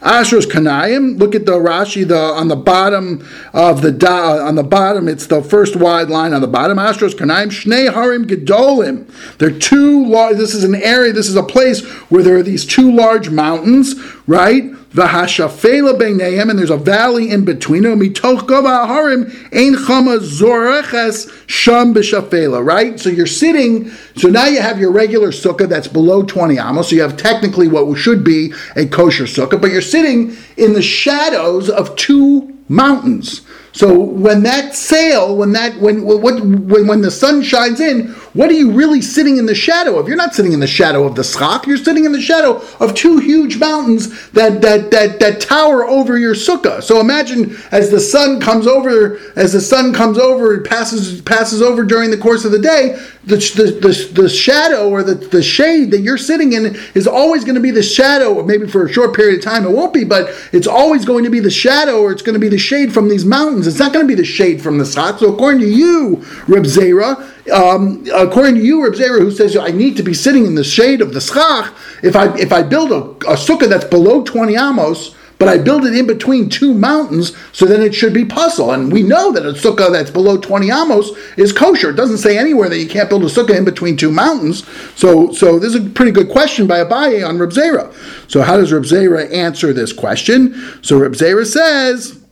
Ashros 0.00 0.44
Kanayim. 0.44 1.18
Look 1.18 1.34
at 1.34 1.46
the 1.46 1.52
Rashi 1.52 2.06
the 2.06 2.18
on 2.18 2.48
the 2.48 2.56
bottom 2.56 3.26
of 3.52 3.82
the 3.82 3.92
da, 3.92 4.46
on 4.46 4.54
the 4.54 4.62
bottom. 4.62 5.08
It's 5.08 5.26
the 5.26 5.42
first 5.42 5.76
wide 5.76 6.08
line 6.08 6.32
on 6.32 6.40
the 6.40 6.48
bottom. 6.48 6.78
Ashros 6.78 7.14
Kanayim 7.14 7.48
Shnei 7.48 7.92
Harim 7.92 8.26
Gedolim. 8.26 9.06
They're 9.38 9.50
two 9.50 10.06
large. 10.06 10.36
This 10.36 10.54
is 10.54 10.64
an 10.64 10.74
area. 10.74 11.12
This 11.12 11.28
is 11.28 11.36
a 11.36 11.42
place 11.42 11.84
where 12.10 12.22
there 12.22 12.36
are 12.36 12.42
these 12.42 12.66
two 12.66 12.92
large 12.92 13.30
mountains, 13.30 13.94
right? 14.26 14.64
V'hashafela 14.96 15.98
beineim, 15.98 16.48
and 16.48 16.58
there's 16.58 16.70
a 16.70 16.76
valley 16.78 17.30
in 17.30 17.44
between 17.44 17.82
them. 17.82 18.00
Mitoch 18.00 18.46
gova 18.46 18.86
harim 18.86 19.26
chama 19.26 20.18
zoreches 20.20 21.30
sham 21.46 21.92
b'shafela. 21.92 22.64
Right. 22.64 22.98
So 22.98 23.10
you're 23.10 23.26
sitting. 23.26 23.90
So 24.16 24.28
now 24.28 24.46
you 24.46 24.62
have 24.62 24.80
your 24.80 24.90
regular 24.90 25.28
sukkah 25.28 25.68
that's 25.68 25.86
below 25.86 26.22
20 26.22 26.58
amos. 26.58 26.88
So 26.88 26.96
you 26.96 27.02
have 27.02 27.18
technically 27.18 27.68
what 27.68 27.94
should 27.98 28.24
be 28.24 28.54
a 28.74 28.86
kosher 28.86 29.24
sukkah, 29.24 29.60
but 29.60 29.70
you're 29.70 29.82
sitting 29.82 30.34
in 30.56 30.72
the 30.72 30.82
shadows 30.82 31.68
of 31.68 31.94
two 31.96 32.56
mountains. 32.68 33.42
So 33.76 33.92
when 34.00 34.42
that 34.44 34.74
sail, 34.74 35.36
when 35.36 35.52
that 35.52 35.78
when 35.78 36.02
what 36.02 36.22
when 36.22 36.86
when 36.86 37.02
the 37.02 37.10
sun 37.10 37.42
shines 37.42 37.78
in, 37.78 38.08
what 38.32 38.48
are 38.48 38.54
you 38.54 38.70
really 38.72 39.02
sitting 39.02 39.36
in 39.36 39.44
the 39.44 39.54
shadow 39.54 39.98
of? 39.98 40.08
You're 40.08 40.16
not 40.16 40.34
sitting 40.34 40.54
in 40.54 40.60
the 40.60 40.66
shadow 40.66 41.04
of 41.04 41.14
the 41.14 41.22
schach. 41.22 41.66
You're 41.66 41.76
sitting 41.76 42.06
in 42.06 42.12
the 42.12 42.20
shadow 42.22 42.62
of 42.80 42.94
two 42.94 43.18
huge 43.18 43.58
mountains 43.58 44.30
that 44.30 44.62
that 44.62 44.90
that 44.92 45.20
that 45.20 45.42
tower 45.42 45.86
over 45.86 46.16
your 46.16 46.34
sukkah. 46.34 46.82
So 46.82 47.00
imagine 47.00 47.54
as 47.70 47.90
the 47.90 48.00
sun 48.00 48.40
comes 48.40 48.66
over, 48.66 49.18
as 49.36 49.52
the 49.52 49.60
sun 49.60 49.92
comes 49.92 50.16
over, 50.16 50.54
it 50.54 50.66
passes 50.66 51.20
passes 51.20 51.60
over 51.60 51.84
during 51.84 52.10
the 52.10 52.16
course 52.16 52.46
of 52.46 52.52
the 52.52 52.58
day. 52.58 52.98
The, 53.26 53.38
the, 53.38 54.12
the, 54.12 54.22
the 54.22 54.28
shadow 54.28 54.88
or 54.88 55.02
the, 55.02 55.16
the 55.16 55.42
shade 55.42 55.90
that 55.90 55.98
you're 55.98 56.16
sitting 56.16 56.52
in 56.52 56.76
is 56.94 57.08
always 57.08 57.42
going 57.42 57.56
to 57.56 57.60
be 57.60 57.72
the 57.72 57.82
shadow, 57.82 58.40
maybe 58.44 58.68
for 58.68 58.86
a 58.86 58.92
short 58.92 59.16
period 59.16 59.40
of 59.40 59.44
time 59.44 59.66
it 59.66 59.72
won't 59.72 59.92
be, 59.92 60.04
but 60.04 60.30
it's 60.52 60.68
always 60.68 61.04
going 61.04 61.24
to 61.24 61.30
be 61.30 61.40
the 61.40 61.50
shadow 61.50 62.02
or 62.02 62.12
it's 62.12 62.22
going 62.22 62.34
to 62.34 62.38
be 62.38 62.48
the 62.48 62.56
shade 62.56 62.94
from 62.94 63.08
these 63.08 63.24
mountains 63.24 63.65
it's 63.66 63.78
not 63.78 63.92
going 63.92 64.04
to 64.04 64.08
be 64.08 64.14
the 64.14 64.24
shade 64.24 64.60
from 64.62 64.78
the 64.78 64.84
schach. 64.84 65.18
So 65.18 65.32
according 65.34 65.60
to 65.60 65.68
you, 65.68 66.16
Reb 66.46 66.64
Zera, 66.64 67.16
um, 67.50 68.04
according 68.14 68.56
to 68.56 68.60
you, 68.62 68.84
Reb 68.84 68.94
Zera, 68.94 69.18
who 69.18 69.30
says 69.30 69.56
I 69.56 69.70
need 69.70 69.96
to 69.96 70.02
be 70.02 70.14
sitting 70.14 70.46
in 70.46 70.54
the 70.54 70.64
shade 70.64 71.00
of 71.00 71.12
the 71.12 71.20
schach, 71.20 71.72
if 72.02 72.16
I 72.16 72.34
if 72.36 72.52
I 72.52 72.62
build 72.62 72.92
a, 72.92 73.30
a 73.30 73.36
sukkah 73.36 73.68
that's 73.68 73.84
below 73.84 74.22
20 74.22 74.54
amos, 74.56 75.14
but 75.38 75.48
I 75.48 75.58
build 75.58 75.84
it 75.84 75.94
in 75.94 76.06
between 76.06 76.48
two 76.48 76.72
mountains, 76.72 77.36
so 77.52 77.66
then 77.66 77.82
it 77.82 77.94
should 77.94 78.14
be 78.14 78.24
pasul. 78.24 78.72
And 78.72 78.90
we 78.90 79.02
know 79.02 79.32
that 79.32 79.44
a 79.44 79.52
sukkah 79.52 79.92
that's 79.92 80.10
below 80.10 80.38
20 80.38 80.70
amos 80.70 81.10
is 81.36 81.52
kosher. 81.52 81.90
It 81.90 81.96
doesn't 81.96 82.18
say 82.18 82.38
anywhere 82.38 82.68
that 82.68 82.78
you 82.78 82.88
can't 82.88 83.08
build 83.08 83.22
a 83.22 83.26
sukkah 83.26 83.56
in 83.56 83.64
between 83.64 83.96
two 83.96 84.10
mountains. 84.10 84.66
So, 84.94 85.32
so 85.32 85.58
this 85.58 85.74
is 85.74 85.86
a 85.86 85.90
pretty 85.90 86.12
good 86.12 86.30
question 86.30 86.66
by 86.66 86.82
Abaye 86.82 87.26
on 87.26 87.38
Reb 87.38 87.50
Zera. 87.50 87.92
So 88.30 88.42
how 88.42 88.56
does 88.56 88.72
Reb 88.72 88.84
Zera 88.84 89.30
answer 89.32 89.72
this 89.72 89.92
question? 89.92 90.54
So 90.82 90.98
Reb 90.98 91.12
Zera 91.12 91.44
says, 91.44 92.22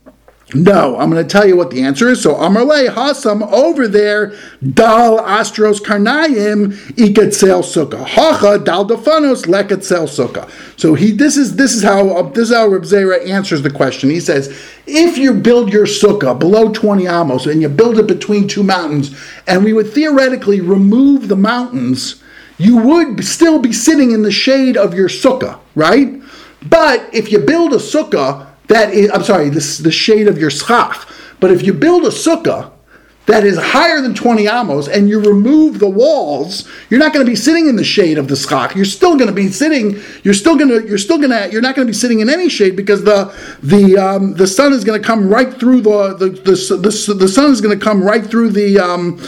no, 0.53 0.95
I'm 0.97 1.09
going 1.09 1.25
to 1.25 1.29
tell 1.29 1.47
you 1.47 1.57
what 1.57 1.71
the 1.71 1.81
answer 1.81 2.07
is. 2.07 2.21
So 2.21 2.35
Amarle 2.35 2.89
Hasam 2.89 3.51
over 3.51 3.87
there, 3.87 4.35
Dal 4.73 5.17
Astros 5.17 5.79
Karnayim 5.81 6.73
Iketzel 6.93 7.63
Sukkah. 7.63 8.05
Hacha 8.05 8.63
Dal 8.63 8.87
Defanos 8.87 9.47
Leketzel 9.47 10.05
Sukkah. 10.07 10.47
So 10.79 10.93
he 10.93 11.11
this 11.11 11.35
is 11.35 11.55
this 11.55 11.73
is 11.73 11.81
how 11.81 12.21
this 12.21 12.49
is 12.49 12.55
how 12.55 12.67
Reb 12.67 12.83
Zera 12.83 13.27
answers 13.27 13.63
the 13.63 13.71
question. 13.71 14.11
He 14.11 14.19
says, 14.19 14.49
if 14.85 15.17
you 15.17 15.33
build 15.33 15.73
your 15.73 15.87
sukkah 15.87 16.37
below 16.37 16.71
20 16.71 17.07
amos 17.07 17.47
and 17.47 17.59
you 17.59 17.69
build 17.69 17.97
it 17.97 18.05
between 18.05 18.47
two 18.47 18.63
mountains, 18.63 19.19
and 19.47 19.63
we 19.63 19.73
would 19.73 19.91
theoretically 19.91 20.61
remove 20.61 21.27
the 21.27 21.35
mountains, 21.35 22.21
you 22.59 22.77
would 22.77 23.25
still 23.25 23.57
be 23.57 23.73
sitting 23.73 24.11
in 24.11 24.21
the 24.21 24.31
shade 24.31 24.77
of 24.77 24.93
your 24.93 25.09
sukkah, 25.09 25.59
right? 25.73 26.21
But 26.69 27.09
if 27.13 27.31
you 27.31 27.39
build 27.39 27.73
a 27.73 27.77
sukkah 27.77 28.47
that 28.67 28.93
is, 28.93 29.11
I'm 29.11 29.23
sorry, 29.23 29.49
this 29.49 29.77
the 29.77 29.91
shade 29.91 30.27
of 30.27 30.37
your 30.37 30.49
schach. 30.49 31.07
But 31.39 31.51
if 31.51 31.63
you 31.63 31.73
build 31.73 32.05
a 32.05 32.09
sukkah 32.09 32.71
that 33.25 33.43
is 33.43 33.57
higher 33.57 34.01
than 34.01 34.13
20 34.13 34.47
amos 34.47 34.87
and 34.87 35.09
you 35.09 35.19
remove 35.19 35.79
the 35.79 35.89
walls, 35.89 36.67
you're 36.89 36.99
not 36.99 37.11
going 37.11 37.25
to 37.25 37.29
be 37.29 37.35
sitting 37.35 37.67
in 37.67 37.75
the 37.75 37.83
shade 37.83 38.17
of 38.17 38.27
the 38.27 38.35
schach. 38.35 38.75
You're 38.75 38.85
still 38.85 39.15
going 39.15 39.27
to 39.27 39.33
be 39.33 39.49
sitting, 39.49 39.99
you're 40.23 40.33
still 40.33 40.55
going 40.55 40.69
to, 40.69 40.87
you're 40.87 40.99
still 40.99 41.17
going 41.17 41.31
to, 41.31 41.51
you're 41.51 41.61
not 41.61 41.75
going 41.75 41.87
to 41.87 41.91
be 41.91 41.97
sitting 41.97 42.19
in 42.19 42.29
any 42.29 42.49
shade 42.49 42.75
because 42.75 43.03
the, 43.03 43.33
the, 43.63 43.97
um, 43.97 44.33
the 44.33 44.47
sun 44.47 44.73
is 44.73 44.83
going 44.83 45.01
to 45.01 45.05
come 45.05 45.27
right 45.27 45.51
through 45.51 45.81
the, 45.81 46.15
the, 46.17 46.29
the, 46.29 46.77
the, 46.77 47.13
the 47.15 47.27
sun 47.27 47.51
is 47.51 47.61
going 47.61 47.77
to 47.77 47.83
come 47.83 48.03
right 48.03 48.25
through 48.25 48.49
the, 48.49 48.79
um, 48.79 49.19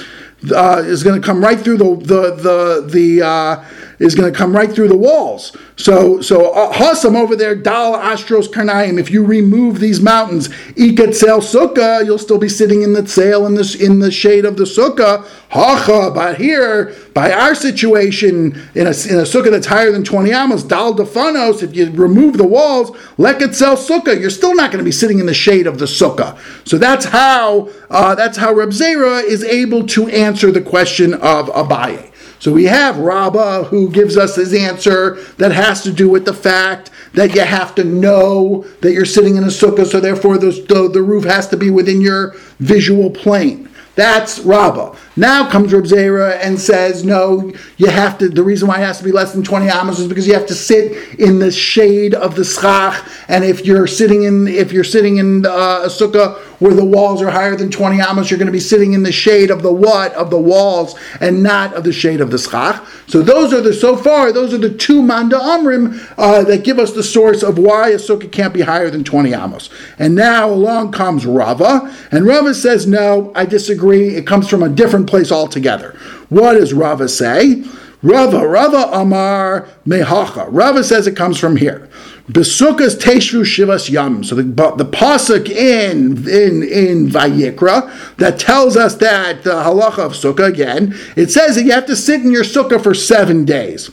uh, 0.56 0.84
is 0.86 1.04
going 1.04 1.20
to 1.20 1.26
come 1.26 1.44
right 1.44 1.60
through 1.60 1.78
the, 1.78 1.96
the, 1.96 2.36
the, 2.36 2.88
the, 2.92 3.22
uh, 3.26 3.66
is 4.00 4.16
going 4.16 4.32
to 4.32 4.38
come 4.38 4.56
right 4.56 4.72
through 4.72 4.88
the 4.88 4.98
walls. 4.98 5.56
So, 5.76 6.22
so 6.22 6.52
uh, 6.54 6.96
over 7.16 7.36
there, 7.36 7.56
Dal 7.56 7.94
Astros 7.94 8.48
Karnaim. 8.48 9.00
If 9.00 9.10
you 9.10 9.26
remove 9.26 9.80
these 9.80 10.02
mountains, 10.02 10.50
Ikatzel 10.76 11.42
Sukkah, 11.42 12.06
you'll 12.06 12.18
still 12.18 12.38
be 12.38 12.50
sitting 12.50 12.82
in 12.82 12.94
the 12.94 13.08
sail 13.08 13.46
in 13.46 13.56
this 13.56 13.76
in 13.76 14.00
the 14.00 14.12
shade 14.12 14.46
of 14.46 14.58
the 14.58 14.64
Sukkah. 14.64 15.26
Hacha, 15.50 16.12
but 16.14 16.38
here, 16.38 16.94
by 17.14 17.32
our 17.32 17.56
situation, 17.56 18.54
in 18.76 18.86
a, 18.86 18.90
in 18.90 19.18
a 19.18 19.24
Sukkah 19.24 19.50
that's 19.50 19.68
higher 19.68 19.92
than 19.92 20.04
20 20.04 20.32
amos, 20.32 20.64
Dal 20.64 20.94
Defanos, 20.94 21.64
if 21.64 21.76
you 21.76 21.90
remove 21.92 22.38
the 22.38 22.48
walls, 22.48 22.92
Lekatzel 23.18 23.78
Sukkah, 23.78 24.20
you're 24.20 24.30
still 24.30 24.56
not 24.56 24.72
going 24.72 24.80
to 24.80 24.86
be 24.86 24.92
sitting 24.92 25.20
in 25.20 25.26
the 25.26 25.34
shade 25.34 25.66
of 25.66 25.80
the 25.80 25.86
Sukkah. 25.86 26.38
So 26.68 26.78
that's 26.78 27.06
how 27.06 27.70
uh, 27.90 28.16
that's 28.16 28.38
how 28.38 28.54
Reb 28.54 28.70
Zera 28.70 29.24
is 29.24 29.44
able 29.44 29.86
to 29.88 30.08
answer 30.10 30.52
the 30.52 30.62
question 30.62 31.14
of 31.14 31.48
Abaye. 31.48 32.12
So 32.40 32.54
we 32.54 32.66
have 32.66 32.98
Rabbah 32.98 33.66
who 33.66 33.90
gives 33.90 34.18
us 34.18 34.36
his 34.36 34.54
answer 34.54 35.16
that 35.38 35.52
has 35.52 35.82
to 35.84 35.92
do 35.92 36.10
with 36.10 36.26
the 36.26 36.34
fact 36.34 36.92
that 37.14 37.34
you 37.34 37.42
have 37.42 37.74
to 37.76 37.84
know 37.84 38.66
that 38.82 38.94
you're 38.94 39.06
sitting 39.06 39.38
in 39.38 39.44
a 39.44 39.48
sukkah, 39.48 39.86
so 39.86 40.00
therefore 40.00 40.38
the, 40.38 40.52
the, 40.68 40.90
the 40.90 41.02
roof 41.02 41.24
has 41.24 41.48
to 41.50 41.58
be 41.58 41.72
within 41.72 42.00
your 42.00 42.36
visual 42.60 43.10
plane. 43.10 43.70
That's 43.96 44.40
Rabbah. 44.40 44.96
Now 45.18 45.50
comes 45.50 45.74
Reb 45.74 45.86
Zera 45.86 46.38
and 46.44 46.60
says, 46.60 47.04
no, 47.04 47.52
you 47.78 47.88
have 47.88 48.20
to, 48.20 48.30
the 48.30 48.44
reason 48.44 48.68
why 48.68 48.78
it 48.78 48.86
has 48.86 49.00
to 49.00 49.04
be 49.04 49.12
less 49.12 49.34
than 49.34 49.44
20 49.44 49.68
amos 49.68 49.98
is 49.98 50.08
because 50.08 50.28
you 50.28 50.36
have 50.36 50.46
to 50.46 50.54
sit 50.54 51.20
in 51.20 51.40
the 51.40 51.52
shade 51.52 52.14
of 52.14 52.36
the 52.36 52.46
schach. 52.46 53.04
And 53.28 53.44
if 53.44 53.66
you're 53.66 53.88
sitting 53.88 54.24
in, 54.24 54.48
if 54.48 54.72
you're 54.72 54.84
sitting 54.84 55.18
in 55.18 55.46
uh, 55.48 55.82
a 55.84 55.88
sukkah 55.88 56.38
where 56.60 56.74
the 56.74 56.86
walls 56.86 57.22
are 57.22 57.32
higher 57.32 57.56
than 57.56 57.72
20 57.72 58.00
amos, 58.00 58.30
you're 58.30 58.38
going 58.38 58.46
to 58.46 58.52
be 58.52 58.60
sitting 58.60 58.94
in 58.94 59.02
the 59.02 59.12
shade 59.12 59.50
of 59.50 59.64
the 59.64 59.72
what? 59.72 60.14
Of 60.14 60.30
the 60.30 60.40
walls 60.40 60.96
and 61.20 61.42
not 61.42 61.74
of 61.74 61.84
the 61.84 61.94
shade 61.94 62.22
of 62.22 62.30
the 62.30 62.38
schach. 62.38 62.86
So 63.08 63.24
those 63.24 63.54
are 63.54 63.62
the, 63.62 63.74
so 63.74 63.98
far, 63.98 64.32
those 64.32 64.54
are 64.54 64.60
the 64.60 64.74
two 64.74 65.02
manda 65.02 65.38
amrim 65.38 66.14
uh, 66.18 66.44
that 66.44 66.64
give 66.64 66.78
us 66.78 66.94
the 66.94 67.04
source 67.04 67.42
of 67.42 67.58
why 67.58 67.90
a 67.90 67.96
sukkah 67.96 68.32
can't 68.32 68.54
be 68.54 68.62
higher 68.62 68.92
than 68.92 69.04
20 69.04 69.34
amos. 69.34 69.70
And 69.98 70.14
now 70.14 70.50
along 70.50 70.92
comes 70.92 71.26
Rava, 71.26 71.96
and 72.12 72.26
Rava 72.26 72.54
says, 72.54 72.86
no, 72.86 73.32
I 73.34 73.46
disagree. 73.46 74.16
It 74.16 74.28
comes 74.28 74.48
from 74.48 74.62
a 74.62 74.70
different 74.70 75.07
place 75.08 75.32
altogether. 75.32 75.98
What 76.30 76.54
does 76.54 76.74
Rava 76.74 77.08
say? 77.08 77.64
Rava, 78.04 78.48
Rava 78.48 78.90
Amar 78.92 79.68
Mehacha. 79.88 80.48
Rava 80.52 80.84
says 80.84 81.08
it 81.08 81.16
comes 81.16 81.40
from 81.40 81.56
here. 81.56 81.90
Besukas 82.30 83.00
Teshvu 83.00 83.42
Shivas 83.42 83.90
Yam. 83.90 84.24
So 84.24 84.36
the, 84.36 84.44
the 84.44 84.86
pasuk 84.86 85.50
in 85.50 86.28
in 86.28 86.62
in 86.62 87.08
Vayikra 87.10 88.16
that 88.18 88.38
tells 88.38 88.76
us 88.76 88.96
that 88.96 89.44
the 89.44 89.52
halacha 89.52 90.00
of 90.00 90.12
sukkah 90.12 90.48
again. 90.48 90.94
It 91.16 91.32
says 91.32 91.56
that 91.56 91.64
you 91.64 91.72
have 91.72 91.86
to 91.88 91.96
sit 91.96 92.22
in 92.22 92.32
your 92.32 92.44
sukkah 92.44 92.82
for 92.82 92.94
seven 92.94 93.46
days. 93.46 93.90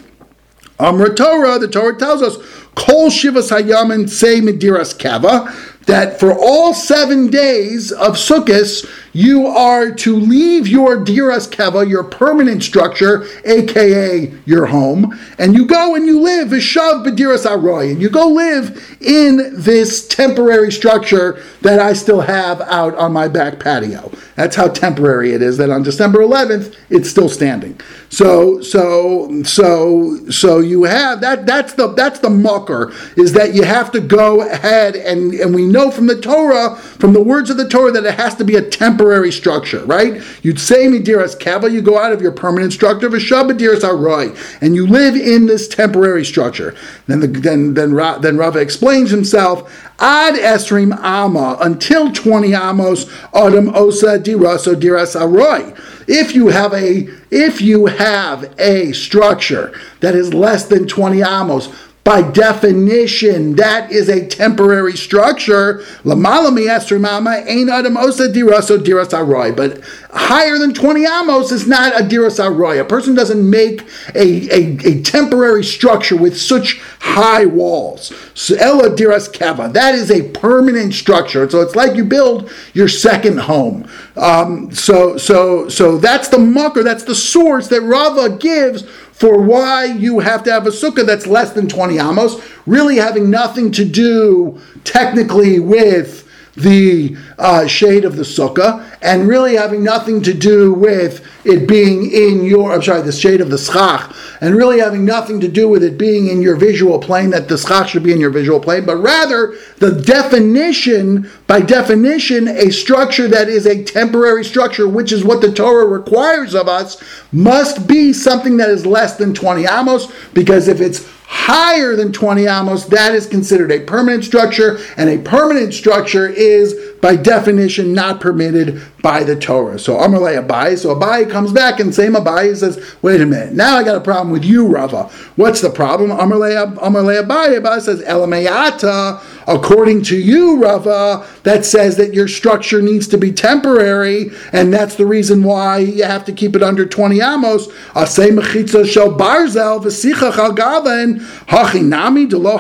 Amra 0.81 1.15
Torah, 1.15 1.59
the 1.59 1.69
Torah 1.69 1.97
tells 1.97 2.21
us, 2.21 2.37
Kol 2.75 3.09
Shivas 3.09 3.57
Hayam 3.57 3.95
and 3.95 4.11
Say 4.11 4.41
Mediras 4.41 4.93
Keva, 4.99 5.49
that 5.87 6.19
for 6.19 6.33
all 6.33 6.75
seven 6.75 7.29
days 7.29 7.93
of 7.93 8.17
Sukkot, 8.17 8.85
you 9.13 9.47
are 9.47 9.93
to 9.93 10.17
leave 10.17 10.67
your 10.67 10.97
diras 10.97 11.49
keva, 11.49 11.89
your 11.89 12.03
permanent 12.03 12.63
structure, 12.63 13.27
aka 13.45 14.35
your 14.45 14.67
home, 14.67 15.19
and 15.39 15.55
you 15.55 15.67
go 15.67 15.95
and 15.95 16.05
you 16.05 16.21
live 16.21 16.49
vishav 16.49 17.07
b'diras 17.07 17.47
aroy, 17.47 17.91
and 17.91 18.03
you 18.03 18.11
go 18.11 18.27
live 18.27 18.97
in 19.01 19.53
this 19.55 20.09
temporary 20.09 20.73
structure 20.73 21.43
that 21.63 21.79
I 21.79 21.93
still 21.93 22.21
have 22.23 22.61
out 22.63 22.95
on 22.97 23.13
my 23.13 23.29
back 23.29 23.61
patio. 23.61 24.11
That's 24.35 24.57
how 24.57 24.69
temporary 24.69 25.33
it 25.33 25.43
is. 25.43 25.59
That 25.59 25.71
on 25.71 25.85
December 25.85 26.19
11th, 26.19 26.75
it's 26.91 27.09
still 27.09 27.29
standing. 27.29 27.81
So, 28.09 28.61
so, 28.63 29.43
so, 29.45 30.19
so 30.29 30.59
you 30.59 30.85
have 30.85 31.21
that. 31.21 31.47
That's 31.47 31.75
the 31.75 31.89
that's 31.89 32.19
the 32.19 32.29
makor 32.29 32.93
is 33.17 33.33
that 33.35 33.55
you 33.55 33.63
have 33.63 33.93
to 33.93 34.01
go 34.01 34.43
ahead 34.43 34.97
and 34.97 35.35
and 35.35 35.55
we 35.55 35.67
know 35.75 35.91
from 35.91 36.07
the 36.07 36.19
Torah, 36.19 36.77
from 36.77 37.13
the 37.13 37.23
words 37.23 37.51
of 37.51 37.59
the 37.59 37.69
Torah, 37.69 37.93
that 37.93 38.07
it 38.07 38.15
has 38.15 38.35
to 38.37 38.45
be 38.45 38.57
a 38.57 38.63
temporary 38.63 39.31
structure, 39.31 39.85
right? 39.85 40.23
You'd 40.43 40.59
say 40.59 40.87
Midiras 40.87 41.39
Keva, 41.39 41.71
you 41.71 41.83
go 41.83 41.99
out 41.99 42.13
of 42.13 42.23
your 42.23 42.33
permanent 42.33 42.73
structure, 42.73 43.11
Vishabadiras 43.11 43.85
Aroy, 43.85 44.35
and 44.63 44.75
you 44.75 44.87
live 44.87 45.15
in 45.17 45.45
this 45.47 45.69
temporary 45.69 46.25
structure. 46.25 46.75
Then 47.07 47.21
the, 47.21 47.27
then 47.27 47.75
then 47.75 47.95
then 48.23 48.39
Rava 48.39 48.61
explains 48.61 49.11
himself, 49.11 49.71
Ad 49.99 50.35
Esrim 50.35 50.97
Ama, 51.03 51.59
until 51.61 52.11
20 52.11 52.55
Amos, 52.55 53.11
Adam 53.35 53.69
Osa 53.75 54.19
Diraso 54.19 54.75
Diras 54.75 55.15
Aroy. 55.21 55.77
If 56.07 56.35
you 56.35 56.49
have 56.49 56.73
a 56.73 57.09
if 57.31 57.61
you 57.61 57.87
have 57.87 58.55
a 58.59 58.93
structure 58.93 59.79
that 60.01 60.15
is 60.15 60.35
less 60.35 60.67
than 60.67 60.87
20 60.87 61.23
amos, 61.23 61.69
by 62.05 62.21
definition, 62.21 63.57
that 63.57 63.91
is 63.91 64.11
a 64.11 64.27
temporary 64.27 64.95
structure. 64.95 65.79
Lamalami 66.05 66.69
esrimama 66.69 67.43
ain't 67.47 67.71
adam 67.71 67.97
osa 67.97 68.29
diraso 68.29 68.77
diras 68.77 69.15
aroy. 69.15 69.57
But 69.57 69.81
higher 70.11 70.59
than 70.59 70.75
20 70.75 71.07
amos 71.07 71.51
is 71.51 71.67
not 71.67 71.99
a 71.99 72.05
diras 72.05 72.39
aroy. 72.39 72.79
A 72.79 72.85
person 72.85 73.15
doesn't 73.15 73.49
make 73.49 73.85
a, 74.15 74.55
a, 74.55 74.79
a 74.87 75.03
temporary 75.03 75.65
structure 75.65 76.15
with 76.15 76.39
such 76.39 76.79
high 77.01 77.47
walls. 77.47 78.13
Ella 78.59 78.91
diras 78.91 79.33
keva. 79.33 79.73
That 79.73 79.95
is 79.95 80.11
a 80.11 80.29
permanent 80.29 80.93
structure. 80.93 81.49
So 81.49 81.63
it's 81.63 81.75
like 81.75 81.97
you 81.97 82.05
build 82.05 82.53
your 82.75 82.89
second 82.89 83.39
home. 83.39 83.89
Um, 84.17 84.71
so 84.73 85.17
so 85.17 85.71
so 85.71 85.97
that's 85.97 86.29
the 86.29 86.37
makor, 86.37 86.85
that's 86.85 87.05
the 87.05 87.15
source 87.15 87.69
that 87.69 87.81
Rava 87.81 88.37
gives 88.37 88.85
for 89.15 89.41
why 89.41 89.85
you 89.85 90.19
have 90.19 90.43
to 90.43 90.51
have 90.53 90.67
a 90.67 90.71
sukkah 90.71 91.07
that's 91.07 91.27
less 91.27 91.53
than 91.53 91.69
20 91.69 91.99
amos, 91.99 92.35
really 92.67 92.97
having 92.97 93.31
nothing 93.31 93.71
to 93.71 93.85
do 93.85 94.61
technically 94.83 95.61
with 95.61 96.29
the 96.57 97.17
uh, 97.39 97.67
shade 97.67 98.05
of 98.05 98.17
the 98.17 98.23
sukkah, 98.23 98.85
and 99.05 99.29
really 99.29 99.55
having 99.55 99.85
nothing 99.85 100.23
to 100.23 100.33
do 100.33 100.73
with 100.73 101.25
it 101.45 101.69
being 101.69 102.11
in 102.11 102.43
your, 102.43 102.73
I'm 102.73 102.83
sorry, 102.83 103.03
the 103.03 103.13
shade 103.13 103.43
of 103.43 103.51
the 103.51 103.59
schach, 103.59 104.11
and 104.41 104.57
really 104.57 104.81
having 104.81 105.05
nothing 105.05 105.41
to 105.41 105.49
do 105.49 105.69
with 105.69 105.85
it 105.85 105.99
being 105.99 106.29
in 106.29 106.41
your 106.41 106.57
visual 106.57 106.99
plane, 106.99 107.29
that 107.31 107.47
the 107.47 107.59
schach 107.59 107.91
should 107.91 108.03
be 108.03 108.13
in 108.13 108.19
your 108.19 108.31
visual 108.31 108.59
plane, 108.59 108.87
but 108.87 108.97
rather 108.97 109.55
the 109.77 110.01
definition, 110.03 111.31
by 111.47 111.61
definition, 111.61 112.49
a 112.49 112.71
structure 112.71 113.29
that 113.29 113.49
is 113.49 113.67
a 113.67 113.85
temporary 113.85 114.43
structure, 114.43 114.89
which 114.89 115.13
is 115.13 115.23
what 115.23 115.43
the 115.43 115.53
Torah 115.53 115.87
requires 115.87 116.55
of 116.55 116.67
us, 116.67 117.03
must 117.31 117.87
be 117.87 118.11
something 118.13 118.57
that 118.57 118.71
is 118.71 118.87
less 118.87 119.17
than 119.17 119.35
20 119.35 119.67
amos, 119.67 120.11
because 120.33 120.67
if 120.67 120.81
it's 120.81 121.07
higher 121.27 121.97
than 121.97 122.13
20 122.13 122.47
amos, 122.47 122.87
that 122.87 123.15
is 123.15 123.27
considered 123.27 123.71
a 123.71 123.81
permanent 123.81 124.25
structure, 124.25 124.79
and 124.97 125.11
a 125.11 125.19
permanent 125.19 125.75
structure 125.75 126.27
is 126.27 126.94
by 127.05 127.15
definition 127.17 127.93
not 127.93 128.19
permitted 128.19 128.81
by 129.03 129.23
the 129.23 129.37
Torah. 129.37 129.79
So 129.79 129.99
Amalei 129.99 130.43
Abai, 130.43 130.79
so 130.79 130.95
Abai 130.95 131.31
comes 131.31 131.53
back 131.53 131.79
and 131.79 131.95
same 131.95 132.15
Abai 132.15 132.57
says, 132.57 132.83
wait 133.03 133.21
a 133.21 133.27
minute, 133.27 133.53
now 133.53 133.77
I 133.77 133.85
got 133.85 133.97
a 133.97 134.01
problem 134.01 134.31
with 134.31 134.43
you, 134.43 134.67
Rava. 134.67 135.11
What's 135.37 135.61
the 135.61 135.69
problem? 135.69 136.09
Amalei 136.09 136.65
Abai, 136.65 137.61
Abai 137.61 137.83
says, 137.83 138.01
Elamayata, 138.01 139.23
according 139.47 140.03
to 140.05 140.17
you, 140.17 140.57
Rava, 140.63 141.29
that 141.43 141.67
says 141.67 141.99
that 141.99 142.15
your 142.15 142.27
structure 142.27 142.81
needs 142.81 143.07
to 143.09 143.19
be 143.19 143.31
temporary, 143.31 144.31
and 144.55 144.73
that's 144.73 144.95
the 144.95 145.05
reason 145.05 145.43
why 145.43 145.81
you 145.81 146.05
have 146.05 146.25
to 146.25 146.33
keep 146.33 146.57
it 146.57 146.63
under 146.63 146.87
20 146.87 147.21
amos. 147.21 147.67
Asay 147.93 148.31
mechitza 148.31 148.87
shel 148.87 149.13
barzel 149.13 149.85
v'sicha 149.85 150.33
chalgaven 150.33 151.19
hachinami 151.49 152.31
delo. 152.31 152.57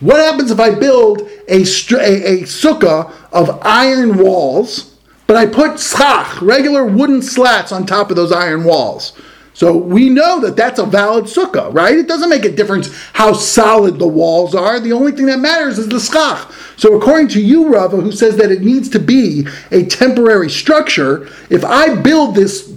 What 0.00 0.20
happens 0.20 0.50
if 0.50 0.60
I 0.60 0.74
build 0.74 1.22
a, 1.48 1.58
a, 1.58 1.62
a 1.62 2.42
sukkah 2.42 3.12
of 3.32 3.58
iron 3.62 4.18
walls, 4.18 4.96
but 5.26 5.36
I 5.36 5.46
put 5.46 5.80
schach, 5.80 6.40
regular 6.40 6.84
wooden 6.84 7.20
slats 7.20 7.72
on 7.72 7.84
top 7.84 8.10
of 8.10 8.16
those 8.16 8.32
iron 8.32 8.64
walls? 8.64 9.12
So 9.54 9.76
we 9.76 10.08
know 10.08 10.38
that 10.42 10.54
that's 10.54 10.78
a 10.78 10.86
valid 10.86 11.24
sukkah, 11.24 11.74
right? 11.74 11.98
It 11.98 12.06
doesn't 12.06 12.30
make 12.30 12.44
a 12.44 12.52
difference 12.52 12.94
how 13.12 13.32
solid 13.32 13.98
the 13.98 14.06
walls 14.06 14.54
are. 14.54 14.78
The 14.78 14.92
only 14.92 15.10
thing 15.10 15.26
that 15.26 15.40
matters 15.40 15.78
is 15.78 15.88
the 15.88 15.98
schach. 15.98 16.48
So 16.76 16.96
according 16.96 17.26
to 17.30 17.42
you, 17.42 17.68
Rava, 17.68 17.96
who 17.96 18.12
says 18.12 18.36
that 18.36 18.52
it 18.52 18.62
needs 18.62 18.88
to 18.90 19.00
be 19.00 19.48
a 19.72 19.84
temporary 19.86 20.48
structure, 20.48 21.28
if 21.50 21.64
I 21.64 21.96
build 21.96 22.36
this 22.36 22.72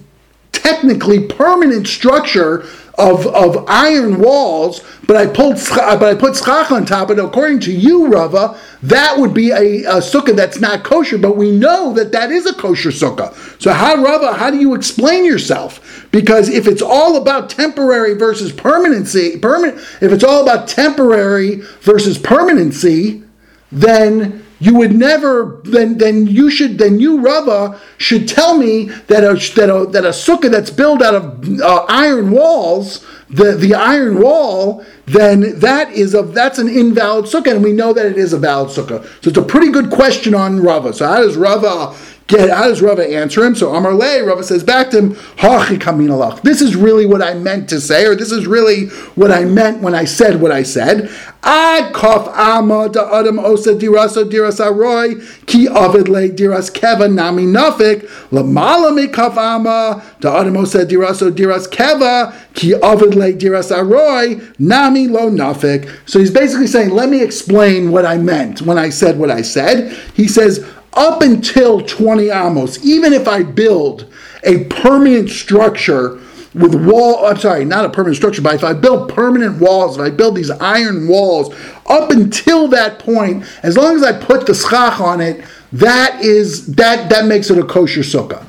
technically 0.51 1.27
permanent 1.27 1.87
structure 1.87 2.65
of, 2.95 3.27
of 3.27 3.65
iron 3.67 4.19
walls, 4.19 4.81
but 5.07 5.15
I 5.15 5.25
pulled 5.25 5.55
but 5.69 6.03
I 6.03 6.15
put 6.15 6.35
schach 6.35 6.71
on 6.71 6.85
top 6.85 7.09
it. 7.09 7.19
According 7.19 7.61
to 7.61 7.71
you, 7.71 8.07
Rava, 8.07 8.59
that 8.83 9.17
would 9.17 9.33
be 9.33 9.51
a, 9.51 9.83
a 9.83 9.95
sukkah 9.97 10.35
that's 10.35 10.59
not 10.59 10.83
kosher. 10.83 11.17
But 11.17 11.37
we 11.37 11.51
know 11.51 11.93
that 11.93 12.11
that 12.11 12.31
is 12.31 12.45
a 12.45 12.53
kosher 12.53 12.89
sukkah. 12.89 13.33
So 13.61 13.71
how, 13.73 14.01
Rava? 14.01 14.33
How 14.33 14.51
do 14.51 14.59
you 14.59 14.75
explain 14.75 15.25
yourself? 15.25 16.07
Because 16.11 16.49
if 16.49 16.67
it's 16.67 16.81
all 16.81 17.17
about 17.17 17.49
temporary 17.49 18.13
versus 18.13 18.51
permanency, 18.51 19.37
permanent, 19.37 19.77
if 20.01 20.11
it's 20.11 20.23
all 20.23 20.43
about 20.43 20.67
temporary 20.67 21.61
versus 21.81 22.17
permanency, 22.17 23.23
then 23.71 24.40
you 24.61 24.75
would 24.75 24.93
never 24.93 25.59
then 25.63 25.97
then 25.97 26.27
you 26.27 26.51
should 26.51 26.77
then 26.77 26.99
you 26.99 27.19
Rava 27.19 27.81
should 27.97 28.27
tell 28.27 28.55
me 28.57 28.85
that 29.07 29.23
a 29.23 29.33
that 29.55 29.75
a, 29.75 29.87
that 29.87 30.05
a 30.05 30.09
sukkah 30.09 30.51
that's 30.51 30.69
built 30.69 31.01
out 31.01 31.15
of 31.15 31.61
uh, 31.61 31.85
iron 31.89 32.29
walls 32.29 33.03
the 33.29 33.53
the 33.53 33.73
iron 33.73 34.21
wall 34.21 34.85
then 35.05 35.59
that 35.59 35.91
is 35.91 36.13
a 36.13 36.21
that's 36.21 36.59
an 36.59 36.69
invalid 36.69 37.25
sukkah 37.25 37.55
and 37.55 37.63
we 37.63 37.73
know 37.73 37.91
that 37.91 38.05
it 38.05 38.17
is 38.17 38.33
a 38.33 38.37
valid 38.37 38.69
sukkah. 38.69 39.03
So 39.23 39.29
it's 39.29 39.37
a 39.37 39.41
pretty 39.41 39.71
good 39.71 39.89
question 39.89 40.35
on 40.35 40.61
Rava. 40.61 40.93
So 40.93 41.07
how 41.07 41.21
does 41.21 41.35
Rava 41.35 41.97
Get, 42.31 42.49
how 42.49 42.69
does 42.69 42.81
Rava 42.81 43.05
answer 43.05 43.43
him? 43.43 43.55
So 43.55 43.75
Amar 43.75 43.93
Le, 43.93 44.23
Rava 44.23 44.41
says 44.41 44.63
back 44.63 44.91
to 44.91 44.99
him, 44.99 45.15
Hachi 45.35 45.77
kamin 45.77 46.41
This 46.43 46.61
is 46.61 46.77
really 46.77 47.05
what 47.05 47.21
I 47.21 47.33
meant 47.33 47.67
to 47.71 47.81
say, 47.81 48.05
or 48.05 48.15
this 48.15 48.31
is 48.31 48.47
really 48.47 48.87
what 49.15 49.33
I 49.33 49.43
meant 49.43 49.81
when 49.81 49.93
I 49.93 50.05
said 50.05 50.39
what 50.39 50.49
I 50.49 50.63
said. 50.63 51.11
Ad 51.43 51.93
kof 51.93 52.33
ama 52.37 52.87
da 52.87 53.19
adam 53.19 53.37
osa 53.37 53.73
diraso 53.73 54.23
diras 54.23 54.61
aroy 54.65 55.21
ki 55.45 55.67
avid 55.67 56.07
le 56.07 56.29
diras 56.29 56.71
keva 56.71 57.11
nami 57.11 57.43
nafik 57.43 58.07
lamala 58.29 58.95
me 58.95 59.07
kof 59.07 59.35
ama 59.35 60.01
da 60.21 60.37
adam 60.39 60.55
osa 60.55 60.85
diraso 60.85 61.31
diras 61.31 61.67
keva 61.67 62.33
ki 62.53 62.75
avid 62.75 63.15
le 63.15 63.33
diras 63.33 63.75
aroy 63.75 64.41
nami 64.57 65.09
lo 65.09 65.29
nafik. 65.29 65.91
So 66.05 66.19
he's 66.19 66.31
basically 66.31 66.67
saying, 66.67 66.91
let 66.91 67.09
me 67.09 67.21
explain 67.21 67.91
what 67.91 68.05
I 68.05 68.17
meant 68.17 68.61
when 68.61 68.77
I 68.77 68.89
said 68.89 69.19
what 69.19 69.31
I 69.31 69.41
said. 69.41 69.91
He 70.13 70.29
says, 70.29 70.65
up 70.93 71.21
until 71.21 71.81
20 71.81 72.29
amos, 72.29 72.83
even 72.85 73.13
if 73.13 73.27
I 73.27 73.43
build 73.43 74.11
a 74.43 74.65
permanent 74.65 75.29
structure 75.29 76.19
with 76.53 76.75
wall, 76.75 77.25
I'm 77.25 77.37
sorry, 77.37 77.63
not 77.63 77.85
a 77.85 77.89
permanent 77.89 78.17
structure, 78.17 78.41
but 78.41 78.55
if 78.55 78.63
I 78.63 78.73
build 78.73 79.13
permanent 79.13 79.61
walls, 79.61 79.97
if 79.97 80.01
I 80.01 80.09
build 80.09 80.35
these 80.35 80.51
iron 80.51 81.07
walls, 81.07 81.53
up 81.85 82.11
until 82.11 82.67
that 82.69 82.99
point, 82.99 83.45
as 83.63 83.77
long 83.77 83.95
as 83.95 84.03
I 84.03 84.11
put 84.19 84.45
the 84.45 84.53
schach 84.53 84.99
on 84.99 85.21
it, 85.21 85.45
that 85.71 86.21
is 86.21 86.67
that 86.75 87.09
that 87.09 87.25
makes 87.25 87.49
it 87.49 87.57
a 87.57 87.63
kosher 87.63 88.01
sukkah. 88.01 88.45